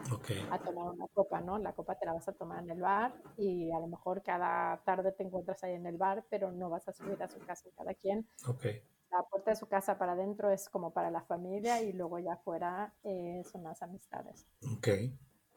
a 0.52 0.60
tomar 0.60 0.94
una 0.94 1.08
copa, 1.08 1.42
¿no? 1.42 1.58
La 1.58 1.74
copa 1.74 1.96
te 1.96 2.06
la 2.06 2.14
vas 2.14 2.28
a 2.28 2.34
tomar 2.34 2.62
en 2.62 2.70
el 2.70 2.82
bar 2.82 3.16
y 3.36 3.72
a 3.72 3.80
lo 3.80 3.88
mejor 3.88 4.22
cada 4.22 4.78
tarde 4.84 5.14
te 5.14 5.24
encuentras 5.24 5.64
ahí 5.64 5.74
en 5.74 5.88
el 5.88 5.98
bar, 5.98 6.24
pero 6.30 6.52
no 6.52 6.70
vas 6.70 6.88
a 6.88 6.94
subir 6.94 7.24
a 7.24 7.28
su 7.28 7.40
casa 7.40 7.68
cada 7.76 7.96
quien. 7.96 8.30
Okay. 8.48 8.84
La 9.10 9.24
puerta 9.24 9.50
de 9.50 9.58
su 9.58 9.66
casa 9.66 9.98
para 9.98 10.12
adentro 10.12 10.52
es 10.52 10.70
como 10.70 10.94
para 10.94 11.10
la 11.10 11.24
familia 11.24 11.82
y 11.82 11.92
luego 11.92 12.20
ya 12.20 12.34
afuera 12.34 12.94
eh, 13.04 13.42
son 13.52 13.64
las 13.64 13.82
amistades. 13.82 14.46
Ok. 14.78 14.90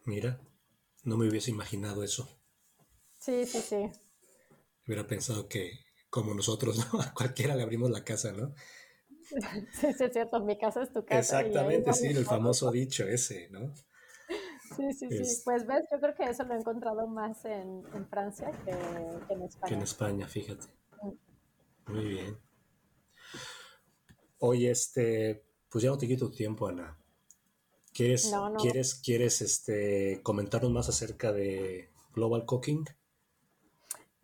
Mira, 0.04 0.40
no 1.04 1.16
me 1.16 1.28
hubiese 1.28 1.50
imaginado 1.50 2.02
eso. 2.02 2.28
Sí, 3.18 3.46
sí, 3.46 3.60
sí. 3.60 3.90
Hubiera 4.86 5.06
pensado 5.06 5.48
que, 5.48 5.78
como 6.10 6.34
nosotros, 6.34 6.76
¿no? 6.92 7.00
A 7.00 7.12
cualquiera 7.14 7.54
le 7.54 7.62
abrimos 7.62 7.90
la 7.90 8.04
casa, 8.04 8.32
¿no? 8.32 8.54
Sí, 9.72 9.92
sí, 9.96 10.04
es 10.04 10.12
cierto, 10.12 10.40
mi 10.40 10.58
casa 10.58 10.82
es 10.82 10.92
tu 10.92 11.04
casa. 11.04 11.40
Exactamente, 11.40 11.92
sí, 11.94 12.08
el 12.08 12.26
famoso 12.26 12.70
dicho 12.70 13.06
ese, 13.06 13.48
¿no? 13.50 13.72
Sí, 14.76 14.92
sí, 14.92 15.08
sí. 15.08 15.42
Pues 15.44 15.66
ves, 15.66 15.86
yo 15.90 16.00
creo 16.00 16.14
que 16.14 16.24
eso 16.24 16.44
lo 16.44 16.54
he 16.54 16.58
encontrado 16.58 17.06
más 17.06 17.44
en, 17.44 17.82
Francia 18.10 18.50
que, 18.64 18.70
en 18.70 19.42
España. 19.42 19.68
Que 19.68 19.74
en 19.74 19.82
España, 19.82 20.28
fíjate. 20.28 20.66
Mm. 21.02 21.92
Muy 21.92 22.04
bien. 22.04 22.38
Oye, 24.38 24.70
este, 24.70 25.44
pues 25.70 25.84
ya 25.84 25.90
no 25.90 25.98
te 25.98 26.08
quito 26.08 26.30
tiempo, 26.30 26.66
Ana. 26.66 26.98
¿Quieres, 27.92 28.32
¿quieres, 28.60 28.94
quieres 28.94 29.42
este, 29.42 30.20
comentarnos 30.22 30.72
más 30.72 30.88
acerca 30.88 31.32
de 31.32 31.90
Global 32.14 32.46
Cooking? 32.46 32.86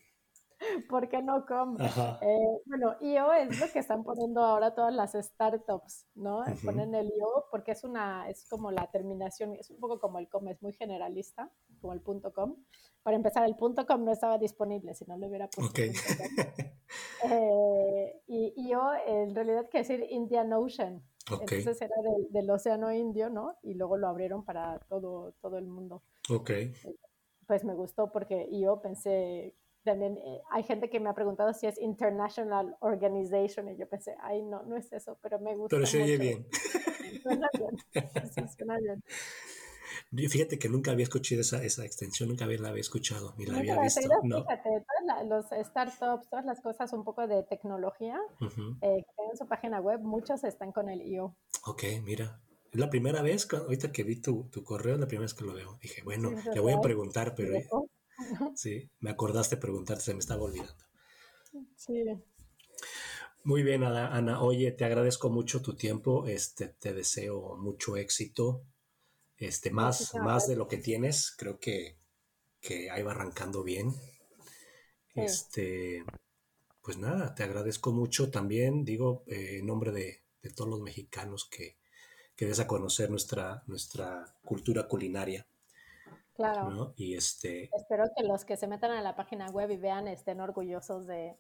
¿Por 0.89 1.10
qué 1.10 1.21
no 1.21 1.45
com? 1.45 1.78
Eh, 1.82 2.62
bueno, 2.65 2.95
IO 3.01 3.34
es 3.34 3.60
lo 3.60 3.71
que 3.71 3.80
están 3.80 4.04
poniendo 4.04 4.43
ahora 4.43 4.73
todas 4.73 4.93
las 4.93 5.13
startups, 5.13 6.08
¿no? 6.15 6.43
Ponen 6.63 6.95
el 6.95 7.08
IO 7.08 7.45
porque 7.51 7.71
es 7.71 7.84
una, 7.84 8.30
es 8.30 8.47
como 8.49 8.71
la 8.71 8.89
terminación, 8.91 9.56
es 9.56 9.69
un 9.69 9.80
poco 9.80 9.99
como 9.99 10.19
el 10.19 10.30
com, 10.30 10.47
es 10.47 10.62
muy 10.62 10.73
generalista, 10.73 11.51
como 11.79 11.93
el 11.93 12.01
punto 12.01 12.33
.com. 12.33 12.55
Para 13.03 13.17
empezar, 13.17 13.45
el 13.45 13.55
punto 13.55 13.85
.com 13.85 14.03
no 14.03 14.11
estaba 14.11 14.38
disponible, 14.38 14.93
si 14.93 15.05
no 15.05 15.17
lo 15.17 15.27
hubiera 15.27 15.47
puesto. 15.47 15.69
Okay. 15.71 15.91
Eh, 17.27 18.21
y 18.27 18.53
IO 18.55 18.93
en 19.07 19.33
realidad 19.33 19.67
quiere 19.69 19.88
decir 19.88 20.05
Indian 20.11 20.53
Ocean. 20.53 21.03
Entonces 21.31 21.81
era 21.81 21.95
del, 22.29 22.49
Océano 22.49 22.93
Indio, 22.93 23.29
¿no? 23.29 23.57
Y 23.63 23.73
luego 23.73 23.97
lo 23.97 24.07
abrieron 24.07 24.45
para 24.45 24.79
todo, 24.88 25.33
todo 25.41 25.57
el 25.57 25.65
mundo. 25.65 26.03
Ok. 26.29 26.51
Pues 27.47 27.63
me 27.63 27.73
gustó 27.73 28.11
porque 28.11 28.47
yo 28.51 28.79
pensé, 28.79 29.55
también 29.83 30.17
eh, 30.17 30.41
hay 30.51 30.63
gente 30.63 30.89
que 30.89 30.99
me 30.99 31.09
ha 31.09 31.13
preguntado 31.13 31.53
si 31.53 31.67
es 31.67 31.79
International 31.79 32.75
Organization 32.79 33.69
y 33.69 33.77
yo 33.77 33.88
pensé, 33.88 34.15
ay, 34.21 34.43
no, 34.43 34.63
no 34.63 34.77
es 34.77 34.91
eso, 34.93 35.17
pero 35.21 35.39
me 35.39 35.55
gusta. 35.55 35.75
Pero 35.75 35.85
se 35.85 36.03
oye 36.03 36.17
bien. 36.17 36.47
Suena 37.23 37.49
bien. 37.57 37.77
Sí, 38.33 38.41
suena 38.55 38.77
bien. 38.77 39.03
Fíjate 40.29 40.60
que 40.60 40.69
nunca 40.69 40.91
había 40.91 41.03
escuchado 41.03 41.41
esa, 41.41 41.63
esa 41.63 41.86
extensión, 41.86 42.29
nunca 42.29 42.45
la 42.45 42.69
había 42.69 42.81
escuchado, 42.81 43.34
ni 43.38 43.45
la 43.45 43.60
había 43.60 43.79
visto. 43.79 44.01
Fíjate, 44.01 44.84
todas 44.88 45.27
los 45.27 45.67
startups, 45.67 46.29
todas 46.29 46.45
las 46.45 46.62
cosas 46.62 46.93
un 46.93 47.03
poco 47.03 47.27
de 47.27 47.43
tecnología 47.43 48.19
eh, 48.39 49.03
que 49.03 49.13
tienen 49.15 49.38
su 49.38 49.47
página 49.47 49.81
web, 49.81 49.99
muchos 50.01 50.43
están 50.43 50.71
con 50.71 50.89
el 50.89 51.01
IO. 51.01 51.36
Ok, 51.65 51.84
mira. 52.03 52.39
Es 52.71 52.79
la 52.79 52.89
primera 52.89 53.21
vez, 53.21 53.47
ahorita 53.51 53.91
que 53.91 54.03
vi 54.03 54.21
tu, 54.21 54.49
tu 54.49 54.63
correo, 54.63 54.95
es 54.95 54.99
la 54.99 55.08
primera 55.08 55.25
vez 55.25 55.34
que 55.34 55.45
lo 55.45 55.53
veo. 55.53 55.77
Dije, 55.81 56.01
bueno, 56.03 56.31
le 56.53 56.60
voy 56.60 56.73
a 56.73 56.81
preguntar, 56.81 57.34
pero 57.34 57.53
sí, 58.55 58.89
me 58.99 59.12
acordaste 59.12 59.58
preguntarte, 59.58 60.03
se 60.03 60.13
me 60.13 60.19
estaba 60.19 60.43
olvidando. 60.43 60.84
Sí. 61.77 62.03
Muy 63.45 63.63
bien, 63.63 63.84
Ana. 63.84 64.41
Oye, 64.41 64.71
te 64.71 64.86
agradezco 64.86 65.29
mucho 65.29 65.62
tu 65.62 65.75
tiempo. 65.75 66.25
Este, 66.25 66.67
te 66.67 66.93
deseo 66.93 67.55
mucho 67.58 67.95
éxito 67.95 68.63
este, 69.38 69.71
más, 69.71 70.13
más 70.15 70.48
de 70.48 70.56
lo 70.56 70.67
que 70.67 70.78
tienes, 70.78 71.32
creo 71.38 71.60
que, 71.60 71.98
que 72.62 72.89
ahí 72.89 73.04
va 73.04 73.12
arrancando 73.12 73.63
bien. 73.63 73.93
Este, 75.13 76.04
pues 76.82 76.98
nada, 76.98 77.34
te 77.36 77.43
agradezco 77.43 77.91
mucho 77.91 78.30
también, 78.30 78.84
digo, 78.84 79.24
eh, 79.28 79.60
en 79.60 79.65
nombre 79.65 79.91
de, 79.91 80.21
todos 80.56 80.69
los 80.69 80.82
mexicanos 80.82 81.45
que, 81.50 81.76
que 82.36 82.45
des 82.45 82.60
a 82.60 82.67
conocer 82.67 83.10
nuestra, 83.10 83.63
nuestra 83.65 84.36
cultura 84.43 84.88
culinaria. 84.88 85.48
Claro. 86.36 86.93
Y 86.98 87.15
este. 87.15 87.71
Espero 87.76 88.04
que 88.15 88.24
los 88.24 88.45
que 88.45 88.58
se 88.58 88.67
metan 88.67 88.91
a 88.91 89.02
la 89.02 89.15
página 89.15 89.50
web 89.50 89.71
y 89.71 89.78
vean 89.78 90.08
estén 90.08 90.41
orgullosos 90.41 91.08
de, 91.08 91.36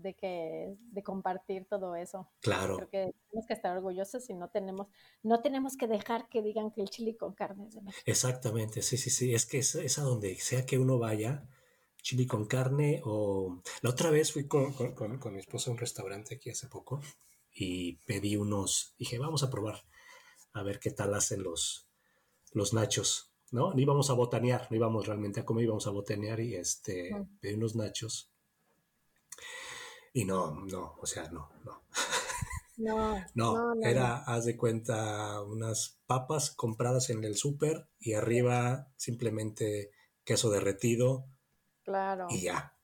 de 0.00 0.14
que 0.14 0.76
de 0.78 1.02
compartir 1.02 1.66
todo 1.66 1.94
eso. 1.96 2.28
Claro. 2.40 2.76
Creo 2.76 2.88
que 2.88 3.14
tenemos 3.28 3.46
que 3.46 3.54
estar 3.54 3.76
orgullosos 3.76 4.28
y 4.30 4.34
no 4.34 4.48
tenemos 4.48 4.88
no 5.22 5.40
tenemos 5.40 5.76
que 5.76 5.86
dejar 5.86 6.28
que 6.28 6.42
digan 6.42 6.70
que 6.70 6.82
el 6.82 6.90
chili 6.90 7.16
con 7.16 7.34
carne 7.34 7.66
es 7.66 7.74
de 7.74 7.82
México. 7.82 8.02
Exactamente, 8.06 8.82
sí, 8.82 8.96
sí, 8.96 9.10
sí, 9.10 9.34
es 9.34 9.46
que 9.46 9.58
es, 9.58 9.98
a 9.98 10.02
donde 10.02 10.34
sea 10.36 10.66
que 10.66 10.78
uno 10.78 10.98
vaya, 10.98 11.48
chili 12.02 12.26
con 12.26 12.46
carne 12.46 13.00
o 13.04 13.60
la 13.82 13.90
otra 13.90 14.10
vez 14.10 14.32
fui 14.32 14.46
con, 14.46 14.72
con, 14.72 15.32
mi 15.32 15.38
esposa 15.38 15.70
a 15.70 15.72
un 15.72 15.78
restaurante 15.78 16.36
aquí 16.36 16.50
hace 16.50 16.66
poco 16.68 17.00
y 17.52 17.96
pedí 18.06 18.36
unos, 18.36 18.94
dije, 18.98 19.18
vamos 19.18 19.42
a 19.42 19.50
probar 19.50 19.84
a 20.52 20.62
ver 20.62 20.80
qué 20.80 20.90
tal 20.90 21.14
hacen 21.14 21.42
los 21.42 21.86
los 22.52 22.74
nachos, 22.74 23.32
¿no? 23.52 23.72
No 23.72 23.80
íbamos 23.80 24.10
a 24.10 24.14
botanear, 24.14 24.66
no 24.70 24.76
íbamos 24.76 25.06
realmente 25.06 25.40
a 25.40 25.44
comer, 25.44 25.64
íbamos 25.64 25.86
a 25.86 25.90
botanear 25.90 26.40
y 26.40 26.56
este, 26.56 27.10
pedí 27.40 27.54
unos 27.54 27.76
nachos 27.76 28.30
y 30.12 30.24
no, 30.24 30.52
no, 30.66 30.96
o 31.00 31.06
sea, 31.06 31.30
no, 31.30 31.50
no. 31.64 31.82
No, 32.80 33.22
no, 33.34 33.74
era, 33.82 34.24
haz 34.24 34.46
de 34.46 34.56
cuenta, 34.56 35.42
unas 35.42 36.00
papas 36.06 36.50
compradas 36.50 37.10
en 37.10 37.24
el 37.24 37.36
súper 37.36 37.90
y 37.98 38.14
arriba 38.14 38.88
simplemente 38.96 39.90
queso 40.24 40.50
derretido. 40.50 41.26
Claro. 41.84 42.26
Y 42.30 42.40
ya. 42.40 42.74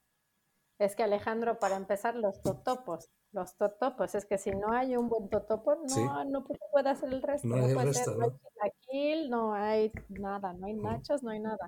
Es 0.78 0.96
que 0.96 1.02
Alejandro, 1.02 1.58
para 1.58 1.76
empezar, 1.76 2.14
los 2.14 2.42
totopos. 2.42 3.08
Los 3.32 3.56
totopos, 3.56 4.14
es 4.14 4.24
que 4.24 4.38
si 4.38 4.50
no 4.50 4.72
hay 4.72 4.96
un 4.96 5.08
buen 5.08 5.28
totopo, 5.28 5.74
no, 5.74 6.24
no 6.24 6.44
puede 6.44 6.90
hacer 6.90 7.12
el 7.12 7.22
resto. 7.22 7.48
No, 7.48 7.56
hay 7.56 7.70
el 7.70 7.78
resto, 7.78 8.14
¿no? 8.14 8.38
hay 8.60 9.28
no 9.28 9.54
hay 9.54 9.92
nada, 10.08 10.52
no 10.52 10.66
hay 10.66 10.74
nachos, 10.74 11.22
no 11.22 11.30
hay 11.30 11.40
nada. 11.40 11.66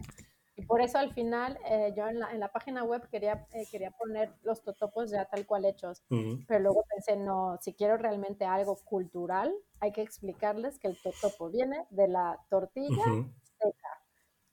Y 0.59 0.67
por 0.67 0.81
eso 0.81 0.99
al 0.99 1.15
final 1.15 1.57
eh, 1.67 1.95
yo 1.97 2.09
en 2.09 2.19
la, 2.19 2.33
en 2.33 2.41
la, 2.41 2.51
página 2.51 2.83
web 2.83 3.09
quería, 3.09 3.47
eh, 3.53 3.65
quería 3.71 3.93
poner 3.93 4.35
los 4.43 4.61
totopos 4.63 5.09
ya 5.09 5.25
tal 5.25 5.47
cual 5.47 5.65
hechos, 5.65 6.03
pero 6.49 6.61
luego 6.61 6.85
pensé, 6.91 7.17
no, 7.17 7.59
si 7.61 7.75
quiero 7.75 7.97
realmente 7.97 8.45
algo 8.45 8.77
cultural, 8.85 9.55
hay 9.79 9.93
que 9.93 10.03
explicarles 10.03 10.81
que 10.81 10.89
el 10.89 11.01
totopo 11.01 11.49
viene 11.49 11.87
de 11.91 12.09
la 12.09 12.45
tortilla 12.51 13.05
seca 13.57 13.89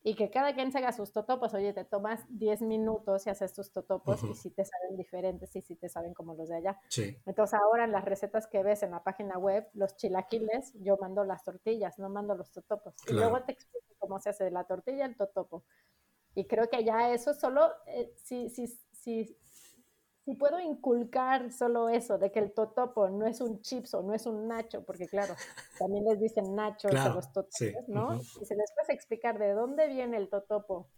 y 0.03 0.13
que 0.13 0.29
cada 0.29 0.53
quien 0.53 0.71
se 0.71 0.77
haga 0.77 0.91
sus 0.91 1.11
totopos. 1.11 1.55
Oye, 1.55 1.73
te 1.73 1.83
tomas 1.83 2.23
10 2.29 2.61
minutos 2.61 3.25
y 3.25 3.31
haces 3.31 3.53
tus 3.53 3.71
totopos 3.71 4.23
y 4.23 4.35
si 4.35 4.51
te 4.51 4.63
saben 4.63 4.95
diferentes 4.97 5.55
y 5.55 5.63
si 5.63 5.75
te 5.75 5.89
saben 5.89 6.13
como 6.13 6.35
los 6.35 6.47
de 6.47 6.57
allá. 6.57 6.79
Sí. 6.89 7.17
Entonces 7.25 7.59
ahora 7.59 7.85
en 7.85 7.91
las 7.91 8.05
recetas 8.05 8.45
que 8.45 8.61
ves 8.61 8.83
en 8.83 8.91
la 8.91 9.03
página 9.03 9.39
web, 9.39 9.67
los 9.73 9.97
chilaquiles, 9.97 10.73
yo 10.75 10.97
mando 11.01 11.23
las 11.23 11.43
tortillas, 11.43 11.97
no 11.97 12.09
mando 12.09 12.35
los 12.35 12.51
totopos. 12.51 12.93
Y 13.07 13.13
luego 13.13 13.41
te 13.41 13.53
explico 13.53 13.95
cómo 13.97 14.19
se 14.19 14.29
hace 14.29 14.51
la 14.51 14.65
tortilla 14.65 15.05
el 15.05 15.17
totopo. 15.17 15.65
Y 16.35 16.45
creo 16.45 16.69
que 16.69 16.83
ya 16.83 17.11
eso 17.13 17.33
solo, 17.33 17.71
eh, 17.87 18.13
si, 18.17 18.49
si, 18.49 18.67
si, 18.91 19.37
si 20.25 20.35
puedo 20.35 20.59
inculcar 20.59 21.51
solo 21.51 21.87
eso, 21.87 22.17
de 22.17 22.31
que 22.31 22.39
el 22.39 22.51
totopo 22.51 23.09
no 23.09 23.25
es 23.25 23.39
un 23.39 23.61
chips 23.61 23.93
o 23.93 24.03
no 24.03 24.13
es 24.13 24.25
un 24.25 24.47
nacho, 24.47 24.83
porque 24.83 25.07
claro, 25.07 25.33
también 25.79 26.03
les 26.03 26.19
dicen 26.19 26.53
nachos 26.53 26.93
a 26.93 27.09
los 27.09 27.31
totopos, 27.31 27.87
¿no? 27.87 28.15
Y 28.15 28.45
se 28.45 28.55
les 28.55 28.71
puede 28.73 28.93
explicar 28.93 29.39
de 29.39 29.53
dónde 29.53 29.87
viene 29.87 30.17
el 30.17 30.29
totopo, 30.29 30.89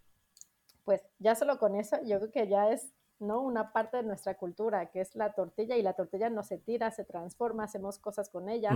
pues 0.85 1.01
ya 1.19 1.35
solo 1.35 1.59
con 1.59 1.75
eso, 1.75 1.97
yo 2.03 2.17
creo 2.19 2.31
que 2.31 2.47
ya 2.47 2.71
es, 2.71 2.91
¿no? 3.19 3.41
Una 3.41 3.73
parte 3.73 3.97
de 3.97 4.03
nuestra 4.03 4.37
cultura, 4.37 4.89
que 4.89 5.01
es 5.01 5.13
la 5.15 5.33
tortilla, 5.33 5.77
y 5.77 5.83
la 5.83 5.93
tortilla 5.93 6.31
no 6.31 6.41
se 6.43 6.57
tira, 6.57 6.89
se 6.89 7.03
transforma, 7.03 7.65
hacemos 7.65 7.99
cosas 7.99 8.29
con 8.29 8.49
ella, 8.49 8.71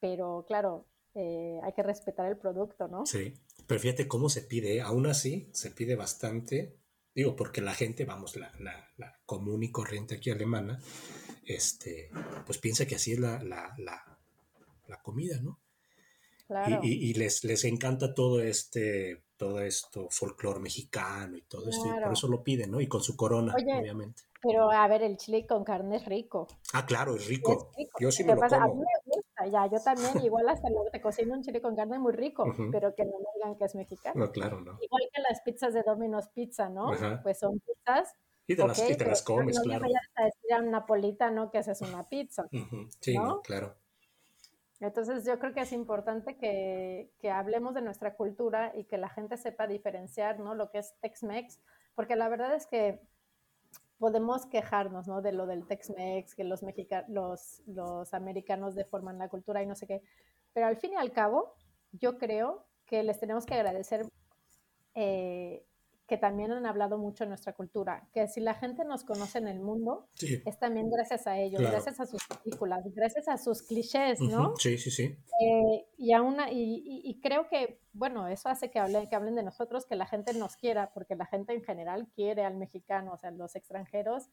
pero 0.00 0.44
claro, 0.48 0.86
eh, 1.14 1.60
hay 1.62 1.72
que 1.72 1.82
respetar 1.82 2.26
el 2.26 2.36
producto, 2.36 2.88
¿no? 2.88 3.06
Sí, 3.06 3.34
pero 3.66 3.80
fíjate 3.80 4.08
cómo 4.08 4.28
se 4.28 4.42
pide, 4.42 4.80
aún 4.80 5.06
así 5.06 5.48
se 5.52 5.70
pide 5.70 5.96
bastante 5.96 6.76
Digo, 7.16 7.34
porque 7.34 7.62
la 7.62 7.72
gente, 7.72 8.04
vamos, 8.04 8.36
la, 8.36 8.52
la, 8.58 8.90
la, 8.98 9.18
común 9.24 9.62
y 9.62 9.70
corriente 9.70 10.16
aquí 10.16 10.28
alemana, 10.28 10.78
este, 11.46 12.10
pues 12.44 12.58
piensa 12.58 12.84
que 12.84 12.96
así 12.96 13.14
es 13.14 13.18
la, 13.18 13.42
la 13.42 15.02
comida, 15.02 15.40
¿no? 15.40 15.58
Claro. 16.46 16.80
Y, 16.82 17.10
y, 17.10 17.14
les, 17.14 17.42
les 17.42 17.64
encanta 17.64 18.14
todo 18.14 18.40
este, 18.40 19.24
todo 19.36 19.60
esto, 19.60 20.08
folclore 20.10 20.60
mexicano 20.60 21.36
y 21.36 21.42
todo 21.42 21.68
esto, 21.68 21.86
y 21.86 22.02
por 22.02 22.12
eso 22.12 22.28
lo 22.28 22.44
piden, 22.44 22.70
¿no? 22.70 22.80
Y 22.80 22.86
con 22.86 23.02
su 23.02 23.16
corona, 23.16 23.54
obviamente. 23.54 24.22
Pero 24.42 24.70
a 24.70 24.86
ver, 24.86 25.02
el 25.02 25.16
chile 25.16 25.44
con 25.44 25.64
carne 25.64 25.96
es 25.96 26.04
rico. 26.04 26.46
Ah, 26.72 26.86
claro, 26.86 27.16
es 27.16 27.26
rico. 27.26 27.72
Yo 27.98 28.12
sí 28.12 28.22
me 28.22 28.34
lo 28.34 28.40
pasa? 28.40 28.60
como. 28.60 28.82
A 28.82 28.84
mí 29.05 29.05
ya, 29.46 29.66
yo 29.66 29.78
también, 29.80 30.12
igual 30.24 30.48
hasta 30.48 30.68
luego 30.68 30.90
te 30.90 31.00
cocino 31.00 31.34
un 31.34 31.42
chile 31.42 31.60
con 31.60 31.76
carne 31.76 31.98
muy 31.98 32.12
rico, 32.12 32.44
pero 32.70 32.94
que 32.94 33.04
no 33.04 33.18
me 33.18 33.26
digan 33.34 33.56
que 33.56 33.64
es 33.64 33.74
mexicano. 33.74 34.26
No, 34.26 34.30
claro, 34.30 34.60
no. 34.60 34.78
Igual 34.80 35.02
que 35.12 35.22
las 35.22 35.40
pizzas 35.42 35.74
de 35.74 35.82
Domino's 35.82 36.28
Pizza, 36.28 36.68
¿no? 36.68 36.90
Pues 37.22 37.38
son 37.38 37.60
pizzas. 37.60 38.14
Y 38.48 38.54
te, 38.54 38.66
las, 38.66 38.90
y 38.90 38.96
te 38.96 39.04
las 39.04 39.22
comes, 39.22 39.58
claro. 39.58 39.80
No 39.80 39.86
vayas 39.86 40.08
a 40.14 40.24
decir 40.24 40.52
a 40.52 40.58
un 40.58 40.70
napolitano 40.70 41.50
que 41.50 41.58
haces 41.58 41.80
una 41.82 42.08
pizza. 42.08 42.46
Sí, 43.00 43.14
¿no? 43.16 43.40
claro. 43.42 43.74
Entonces 44.78 45.24
yo 45.24 45.38
creo 45.38 45.54
que 45.54 45.62
es 45.62 45.72
importante 45.72 46.36
que, 46.36 47.10
que, 47.18 47.30
hablemos 47.30 47.74
de 47.74 47.80
nuestra 47.80 48.14
cultura 48.14 48.72
y 48.76 48.84
que 48.84 48.98
la 48.98 49.08
gente 49.08 49.36
sepa 49.38 49.66
diferenciar 49.66 50.38
¿no? 50.38 50.54
lo 50.54 50.70
que 50.70 50.78
es 50.78 50.94
Tex-Mex, 51.00 51.60
porque 51.94 52.14
la 52.14 52.28
verdad 52.28 52.54
es 52.54 52.66
que 52.66 53.00
podemos 53.98 54.46
quejarnos, 54.46 55.08
¿no? 55.08 55.22
De 55.22 55.32
lo 55.32 55.46
del 55.46 55.66
Tex-Mex, 55.66 56.34
que 56.34 56.44
los, 56.44 56.62
los, 57.08 57.62
los 57.66 58.14
americanos 58.14 58.74
deforman 58.74 59.18
la 59.18 59.28
cultura 59.28 59.62
y 59.62 59.66
no 59.66 59.74
sé 59.74 59.86
qué. 59.86 60.02
Pero 60.52 60.66
al 60.66 60.76
fin 60.76 60.92
y 60.92 60.96
al 60.96 61.12
cabo, 61.12 61.54
yo 61.92 62.18
creo 62.18 62.66
que 62.86 63.02
les 63.02 63.18
tenemos 63.18 63.46
que 63.46 63.54
agradecer 63.54 64.06
eh, 64.94 65.64
que 66.06 66.16
también 66.16 66.52
han 66.52 66.66
hablado 66.66 66.98
mucho 66.98 67.24
en 67.24 67.30
nuestra 67.30 67.52
cultura, 67.52 68.08
que 68.12 68.28
si 68.28 68.40
la 68.40 68.54
gente 68.54 68.84
nos 68.84 69.02
conoce 69.02 69.38
en 69.38 69.48
el 69.48 69.58
mundo, 69.58 70.08
es 70.20 70.58
también 70.58 70.88
gracias 70.88 71.26
a 71.26 71.38
ellos, 71.38 71.60
gracias 71.60 71.98
a 71.98 72.06
sus 72.06 72.22
películas, 72.24 72.84
gracias 72.94 73.26
a 73.28 73.36
sus 73.36 73.62
clichés, 73.62 74.20
¿no? 74.20 74.54
Sí, 74.56 74.78
sí, 74.78 74.90
sí. 74.90 75.16
Eh, 75.40 75.86
y, 75.98 76.12
y, 76.12 77.00
y, 77.04 77.20
creo 77.20 77.48
que, 77.48 77.80
bueno, 77.92 78.28
eso 78.28 78.48
hace 78.48 78.70
que 78.70 78.78
hablen, 78.78 79.08
que 79.08 79.16
hablen 79.16 79.34
de 79.34 79.42
nosotros, 79.42 79.84
que 79.84 79.96
la 79.96 80.06
gente 80.06 80.32
nos 80.34 80.56
quiera, 80.56 80.92
porque 80.94 81.16
la 81.16 81.26
gente 81.26 81.52
en 81.52 81.64
general 81.64 82.08
quiere 82.14 82.44
al 82.44 82.56
mexicano, 82.56 83.12
o 83.12 83.18
sea, 83.18 83.32
los 83.32 83.56
extranjeros, 83.56 84.30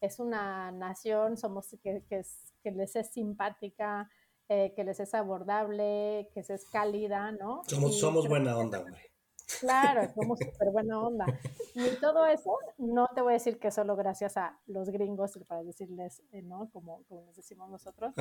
es 0.00 0.20
una 0.20 0.70
nación, 0.70 1.36
somos 1.36 1.76
que, 1.82 2.04
que, 2.08 2.22
que 2.62 2.70
les 2.70 2.94
es 2.94 3.10
simpática, 3.10 4.08
eh, 4.48 4.72
que 4.76 4.84
les 4.84 5.00
es 5.00 5.12
abordable, 5.12 6.30
que 6.32 6.40
es 6.40 6.64
cálida, 6.70 7.32
¿no? 7.32 7.62
Somos, 7.66 7.98
somos 7.98 8.28
buena 8.28 8.56
onda, 8.56 8.78
hombre. 8.78 9.15
Claro, 9.60 10.12
somos 10.14 10.38
súper 10.38 10.70
buena 10.70 11.00
onda. 11.00 11.26
Y 11.74 11.96
todo 12.00 12.26
eso, 12.26 12.56
no 12.78 13.08
te 13.14 13.20
voy 13.20 13.32
a 13.32 13.34
decir 13.34 13.58
que 13.58 13.70
solo 13.70 13.96
gracias 13.96 14.36
a 14.36 14.58
los 14.66 14.90
gringos, 14.90 15.38
para 15.48 15.62
decirles, 15.62 16.22
eh, 16.32 16.42
¿no? 16.42 16.68
Como, 16.72 17.04
como 17.04 17.22
les 17.22 17.36
decimos 17.36 17.70
nosotros, 17.70 18.12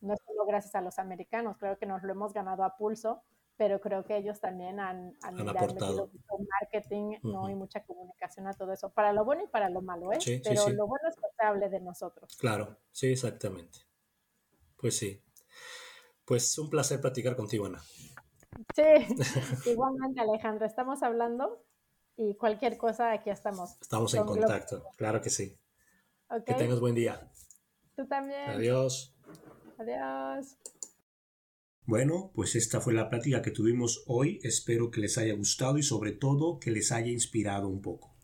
no 0.00 0.14
es 0.14 0.20
solo 0.26 0.44
gracias 0.46 0.74
a 0.74 0.80
los 0.80 0.98
americanos, 0.98 1.56
creo 1.58 1.78
que 1.78 1.86
nos 1.86 2.02
lo 2.02 2.12
hemos 2.12 2.32
ganado 2.32 2.64
a 2.64 2.76
pulso, 2.76 3.22
pero 3.56 3.80
creo 3.80 4.04
que 4.04 4.16
ellos 4.16 4.40
también 4.40 4.80
han, 4.80 5.16
han, 5.22 5.40
han 5.40 5.48
aportado 5.48 6.10
marketing, 6.60 7.18
¿no? 7.22 7.48
Y 7.48 7.54
mucha 7.54 7.84
comunicación 7.84 8.46
a 8.48 8.54
todo 8.54 8.72
eso, 8.72 8.90
para 8.90 9.12
lo 9.12 9.24
bueno 9.24 9.44
y 9.44 9.46
para 9.46 9.70
lo 9.70 9.82
malo, 9.82 10.12
¿eh? 10.12 10.18
pero 10.42 10.68
lo 10.70 10.86
bueno 10.86 11.08
es 11.08 11.14
que 11.14 11.28
se 11.36 11.46
hable 11.46 11.68
de 11.68 11.80
nosotros. 11.80 12.36
Claro, 12.36 12.76
sí, 12.90 13.12
exactamente. 13.12 13.80
Pues 14.76 14.96
sí. 14.96 15.22
Pues 16.24 16.58
un 16.58 16.70
placer 16.70 17.00
platicar 17.00 17.36
contigo, 17.36 17.66
Ana. 17.66 17.80
Sí, 18.74 18.82
igualmente 19.70 20.20
Alejandro, 20.20 20.66
estamos 20.66 21.02
hablando 21.02 21.64
y 22.16 22.36
cualquier 22.36 22.76
cosa 22.76 23.12
aquí 23.12 23.30
estamos. 23.30 23.76
Estamos 23.80 24.14
en 24.14 24.24
contacto, 24.24 24.84
claro 24.96 25.20
que 25.20 25.30
sí. 25.30 25.58
Que 26.46 26.54
tengas 26.54 26.80
buen 26.80 26.94
día. 26.94 27.30
Tú 27.94 28.06
también. 28.06 28.48
Adiós. 28.48 29.14
Adiós. 29.78 30.56
Bueno, 31.84 32.30
pues 32.34 32.54
esta 32.54 32.80
fue 32.80 32.94
la 32.94 33.10
plática 33.10 33.42
que 33.42 33.50
tuvimos 33.50 34.04
hoy. 34.06 34.38
Espero 34.42 34.90
que 34.90 35.00
les 35.00 35.18
haya 35.18 35.34
gustado 35.34 35.78
y 35.78 35.82
sobre 35.82 36.12
todo 36.12 36.58
que 36.58 36.70
les 36.70 36.92
haya 36.92 37.10
inspirado 37.10 37.68
un 37.68 37.82
poco. 37.82 38.14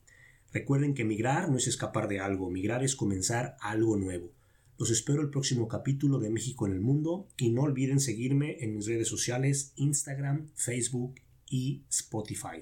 Recuerden 0.52 0.94
que 0.94 1.04
migrar 1.04 1.50
no 1.50 1.58
es 1.58 1.66
escapar 1.66 2.08
de 2.08 2.20
algo, 2.20 2.50
migrar 2.50 2.82
es 2.82 2.96
comenzar 2.96 3.56
algo 3.60 3.96
nuevo. 3.96 4.32
Los 4.78 4.90
espero 4.90 5.22
el 5.22 5.30
próximo 5.30 5.66
capítulo 5.66 6.20
de 6.20 6.30
México 6.30 6.64
en 6.64 6.72
el 6.72 6.80
Mundo 6.80 7.26
y 7.36 7.50
no 7.50 7.62
olviden 7.62 7.98
seguirme 7.98 8.58
en 8.60 8.76
mis 8.76 8.86
redes 8.86 9.08
sociales 9.08 9.72
Instagram, 9.74 10.50
Facebook 10.54 11.16
y 11.50 11.82
Spotify. 11.90 12.60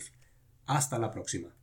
Hasta 0.65 0.99
la 0.99 1.11
próxima. 1.11 1.55